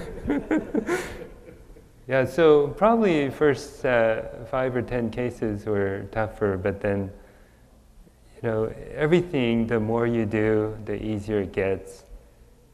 yeah, 2.07 2.25
so 2.27 2.69
probably 2.69 3.31
first 3.31 3.85
uh, 3.87 4.23
five 4.51 4.77
or 4.77 4.83
ten 4.83 5.11
cases 5.11 5.65
were 5.65 6.07
tougher, 6.13 6.59
but 6.59 6.81
then, 6.83 7.11
you 8.35 8.49
know, 8.49 8.75
everything, 8.95 9.67
the 9.67 9.81
more 9.81 10.07
you 10.07 10.27
do, 10.27 10.77
the 10.85 11.03
easier 11.03 11.41
it 11.41 11.53
gets. 11.53 12.05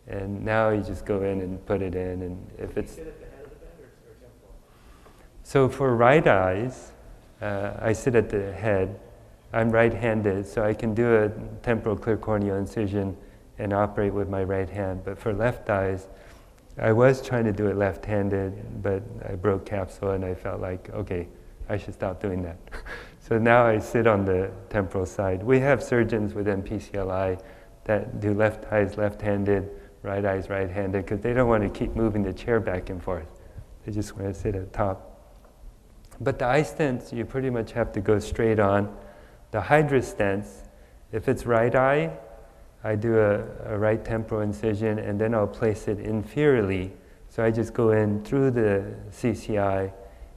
And 0.08 0.44
now 0.44 0.70
you 0.70 0.82
just 0.82 1.04
go 1.04 1.22
in 1.22 1.40
and 1.42 1.64
put 1.64 1.80
it 1.80 1.94
in, 1.94 2.22
and 2.22 2.50
if 2.58 2.76
it's 2.76 2.94
sit 2.94 3.06
at 3.06 3.20
the 3.20 3.26
head 3.26 3.44
of 3.44 3.50
the 3.50 3.56
bed 3.56 3.76
or, 3.82 4.10
or 4.10 4.14
temporal? 4.20 4.54
So 5.52 5.68
for 5.68 5.94
right 5.94 6.26
eyes, 6.26 6.92
uh, 7.42 7.72
I 7.78 7.92
sit 7.92 8.14
at 8.14 8.30
the 8.30 8.54
head. 8.54 8.98
I'm 9.52 9.70
right-handed, 9.70 10.46
so 10.46 10.64
I 10.64 10.72
can 10.72 10.94
do 10.94 11.24
a 11.24 11.28
temporal 11.62 11.94
clear 11.94 12.16
corneal 12.16 12.56
incision 12.56 13.14
and 13.58 13.74
operate 13.74 14.14
with 14.14 14.30
my 14.30 14.44
right 14.44 14.70
hand. 14.70 15.02
But 15.04 15.18
for 15.18 15.34
left 15.34 15.68
eyes, 15.68 16.08
I 16.78 16.92
was 16.92 17.20
trying 17.20 17.44
to 17.44 17.52
do 17.52 17.66
it 17.66 17.76
left-handed, 17.76 18.82
but 18.82 19.02
I 19.28 19.34
broke 19.34 19.66
capsule 19.66 20.12
and 20.12 20.24
I 20.24 20.32
felt 20.32 20.62
like, 20.62 20.88
okay, 20.94 21.28
I 21.68 21.76
should 21.76 21.92
stop 21.92 22.18
doing 22.18 22.42
that. 22.44 22.56
so 23.20 23.36
now 23.36 23.66
I 23.66 23.78
sit 23.78 24.06
on 24.06 24.24
the 24.24 24.50
temporal 24.70 25.04
side. 25.04 25.42
We 25.42 25.60
have 25.60 25.82
surgeons 25.82 26.32
with 26.32 26.46
MPCLI 26.46 27.38
that 27.84 28.20
do 28.20 28.32
left 28.32 28.72
eyes 28.72 28.96
left-handed, 28.96 29.68
right 30.02 30.24
eyes 30.24 30.48
right-handed, 30.48 31.04
because 31.04 31.20
they 31.20 31.34
don't 31.34 31.50
want 31.50 31.62
to 31.62 31.68
keep 31.68 31.94
moving 31.94 32.22
the 32.22 32.32
chair 32.32 32.58
back 32.58 32.88
and 32.88 33.02
forth. 33.02 33.28
They 33.84 33.92
just 33.92 34.16
want 34.16 34.32
to 34.32 34.40
sit 34.40 34.54
at 34.54 34.72
the 34.72 34.78
top. 34.78 35.12
But 36.22 36.38
the 36.38 36.44
iStents, 36.44 37.12
you 37.12 37.24
pretty 37.24 37.50
much 37.50 37.72
have 37.72 37.92
to 37.92 38.00
go 38.00 38.20
straight 38.20 38.61
on. 38.61 38.96
The 39.50 39.61
Hydrus 39.61 40.14
stents, 40.14 40.68
if 41.11 41.28
it's 41.28 41.46
right 41.46 41.74
eye, 41.74 42.16
I 42.85 42.94
do 42.94 43.18
a, 43.18 43.44
a, 43.66 43.78
right 43.78 44.04
temporal 44.04 44.40
incision 44.40 45.00
and 45.00 45.20
then 45.20 45.35
I'll 45.35 45.48
place 45.48 45.88
it 45.88 45.98
inferiorly. 45.98 46.92
So 47.28 47.42
I 47.42 47.50
just 47.50 47.74
go 47.74 47.90
in 47.90 48.22
through 48.24 48.52
the 48.52 48.94
CCI 49.11 49.92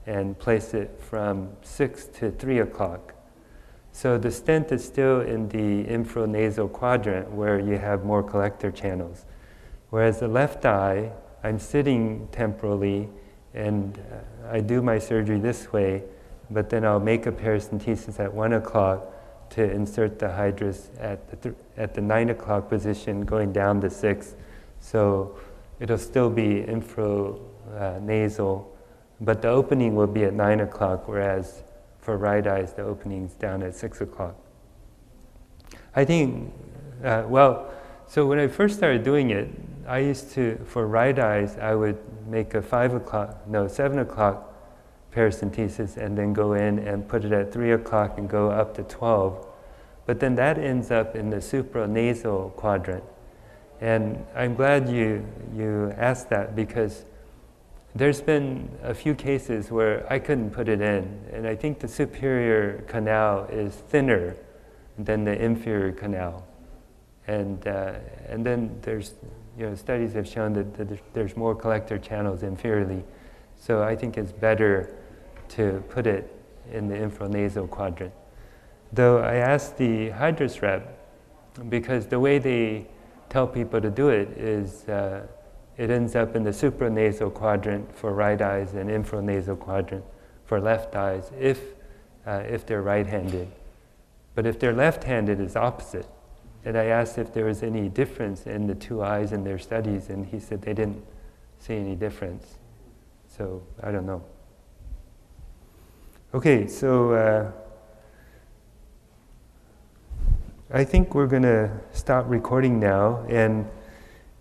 and 0.07 0.37
place 0.39 0.73
it 0.73 0.99
from 0.99 1.49
6 1.61 2.05
to 2.19 2.31
3 2.31 2.59
o'clock. 2.59 3.13
So 3.91 4.17
the 4.17 4.31
stent 4.31 4.71
is 4.71 4.83
still 4.83 5.21
in 5.21 5.49
the 5.49 5.85
infranasal 5.85 6.71
quadrant 6.71 7.31
where 7.31 7.59
you 7.59 7.77
have 7.77 8.03
more 8.03 8.23
collector 8.23 8.71
channels. 8.71 9.25
Whereas 9.91 10.19
the 10.19 10.27
left 10.27 10.65
eye, 10.65 11.11
I'm 11.43 11.59
sitting 11.59 12.27
temporally 12.31 13.09
and 13.55 13.97
uh, 13.97 14.51
I 14.51 14.59
do 14.59 14.81
my 14.81 14.99
surgery 14.99 15.39
this 15.39 15.71
way, 15.71 16.03
but 16.51 16.69
then 16.69 16.85
I'll 16.85 16.99
make 16.99 17.25
a 17.25 17.31
paracentesis 17.31 18.19
at 18.19 18.31
1 18.31 18.53
o'clock 18.53 19.11
to 19.51 19.63
insert 19.63 20.19
the 20.19 20.27
hydrus 20.27 20.89
at 20.99 21.29
the, 21.29 21.37
th- 21.37 21.55
at 21.77 21.93
the 21.93 22.01
9 22.01 22.31
o'clock 22.31 22.69
position 22.69 23.21
going 23.21 23.53
down 23.53 23.81
to 23.81 23.89
6. 23.89 24.35
So 24.81 25.39
it'll 25.79 25.97
still 25.97 26.29
be 26.29 26.63
infranasal, 26.67 28.61
uh, 28.61 28.63
but 29.21 29.41
the 29.41 29.47
opening 29.47 29.95
will 29.95 30.07
be 30.07 30.25
at 30.25 30.33
9 30.33 30.59
o'clock, 30.59 31.07
whereas 31.07 31.63
for 31.99 32.17
right 32.17 32.45
eyes, 32.45 32.73
the 32.73 32.83
opening's 32.83 33.33
down 33.33 33.63
at 33.63 33.73
6 33.73 34.01
o'clock. 34.01 34.35
I 35.95 36.03
think, 36.03 36.53
uh, 37.03 37.23
well, 37.27 37.71
so 38.07 38.25
when 38.25 38.39
I 38.39 38.47
first 38.47 38.77
started 38.77 39.03
doing 39.03 39.31
it, 39.31 39.49
I 39.87 39.99
used 39.99 40.31
to, 40.31 40.57
for 40.65 40.87
right 40.87 41.17
eyes, 41.17 41.57
I 41.57 41.75
would 41.75 41.97
make 42.27 42.53
a 42.53 42.61
5 42.61 42.95
o'clock, 42.95 43.47
no, 43.47 43.67
7 43.67 43.99
o'clock 43.99 44.53
paracentesis 45.13 45.97
and 45.97 46.17
then 46.17 46.33
go 46.33 46.53
in 46.53 46.79
and 46.79 47.07
put 47.07 47.23
it 47.23 47.31
at 47.31 47.53
3 47.53 47.71
o'clock 47.71 48.17
and 48.17 48.29
go 48.29 48.49
up 48.49 48.75
to 48.75 48.83
12. 48.83 49.47
But 50.05 50.19
then 50.19 50.35
that 50.35 50.57
ends 50.57 50.91
up 50.91 51.15
in 51.15 51.29
the 51.29 51.37
supranasal 51.37 52.55
quadrant. 52.55 53.03
And 53.81 54.25
I'm 54.35 54.55
glad 54.55 54.89
you, 54.89 55.25
you 55.55 55.93
asked 55.97 56.29
that 56.29 56.55
because 56.55 57.05
there's 57.95 58.21
been 58.21 58.69
a 58.83 58.93
few 58.93 59.15
cases 59.15 59.71
where 59.71 60.05
I 60.11 60.19
couldn't 60.19 60.51
put 60.51 60.67
it 60.67 60.81
in, 60.81 61.21
and 61.31 61.47
I 61.47 61.55
think 61.55 61.79
the 61.79 61.87
superior 61.87 62.83
canal 62.87 63.45
is 63.45 63.73
thinner 63.73 64.35
than 64.97 65.23
the 65.23 65.41
inferior 65.41 65.91
canal. 65.91 66.45
And, 67.27 67.67
uh, 67.67 67.93
and 68.27 68.45
then 68.45 68.77
there's, 68.81 69.13
you 69.57 69.65
know, 69.65 69.75
studies 69.75 70.13
have 70.13 70.27
shown 70.27 70.53
that, 70.53 70.75
that 70.75 71.13
there's 71.13 71.35
more 71.35 71.55
collector 71.55 71.97
channels 71.97 72.41
inferiorly. 72.41 73.03
So 73.59 73.81
I 73.81 73.95
think 73.95 74.17
it's 74.17 74.31
better 74.31 74.95
to 75.49 75.83
put 75.89 76.07
it 76.07 76.31
in 76.71 76.87
the 76.87 76.95
infranasal 76.95 77.69
quadrant. 77.69 78.13
Though 78.93 79.19
I 79.19 79.35
asked 79.35 79.77
the 79.77 80.09
hydrus 80.09 80.61
rep, 80.61 80.97
because 81.69 82.07
the 82.07 82.19
way 82.19 82.37
they 82.37 82.87
tell 83.29 83.47
people 83.47 83.81
to 83.81 83.89
do 83.89 84.09
it 84.09 84.29
is 84.37 84.87
uh, 84.87 85.25
it 85.77 85.89
ends 85.89 86.15
up 86.15 86.35
in 86.35 86.43
the 86.43 86.51
supranasal 86.51 87.33
quadrant 87.33 87.93
for 87.95 88.13
right 88.13 88.41
eyes 88.41 88.73
and 88.73 88.89
infranasal 88.89 89.59
quadrant 89.59 90.05
for 90.45 90.59
left 90.59 90.95
eyes 90.95 91.31
if, 91.39 91.59
uh, 92.25 92.43
if 92.47 92.65
they're 92.65 92.81
right-handed. 92.81 93.51
But 94.35 94.45
if 94.45 94.59
they're 94.59 94.73
left-handed, 94.73 95.39
it's 95.39 95.55
opposite. 95.55 96.07
And 96.65 96.75
I 96.75 96.85
asked 96.85 97.19
if 97.19 97.31
there 97.31 97.45
was 97.45 97.61
any 97.61 97.89
difference 97.89 98.47
in 98.47 98.65
the 98.65 98.73
two 98.73 99.03
eyes 99.03 99.31
in 99.31 99.43
their 99.43 99.59
studies, 99.59 100.09
and 100.09 100.25
he 100.25 100.39
said 100.39 100.63
they 100.63 100.73
didn't 100.73 101.05
see 101.59 101.75
any 101.75 101.95
difference. 101.95 102.55
So 103.27 103.61
I 103.83 103.91
don't 103.91 104.07
know. 104.07 104.23
Okay, 106.33 106.67
so 106.67 107.13
uh, 107.13 107.51
I 110.73 110.83
think 110.83 111.13
we're 111.13 111.27
going 111.27 111.43
to 111.43 111.71
stop 111.93 112.25
recording 112.27 112.79
now. 112.79 113.23
And 113.29 113.69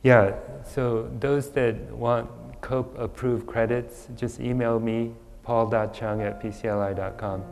yeah, 0.02 0.34
so 0.64 1.10
those 1.20 1.50
that 1.50 1.76
want 1.92 2.30
COPE 2.62 2.98
approved 2.98 3.46
credits, 3.46 4.08
just 4.16 4.40
email 4.40 4.80
me, 4.80 5.12
paul.chung 5.42 6.22
at 6.22 6.42
pcli.com, 6.42 7.42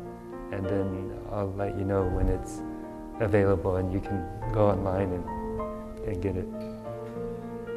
and 0.50 0.64
then 0.64 1.18
I'll 1.30 1.52
let 1.52 1.76
you 1.78 1.85
know 1.85 2.04
when 2.04 2.28
it's 2.28 2.62
available 3.20 3.77
and 3.77 3.92
you 3.92 4.01
can 4.01 4.27
go 4.53 4.68
online 4.68 5.12
and, 5.12 5.25
and 6.07 6.22
get 6.22 6.37
it. 6.37 6.48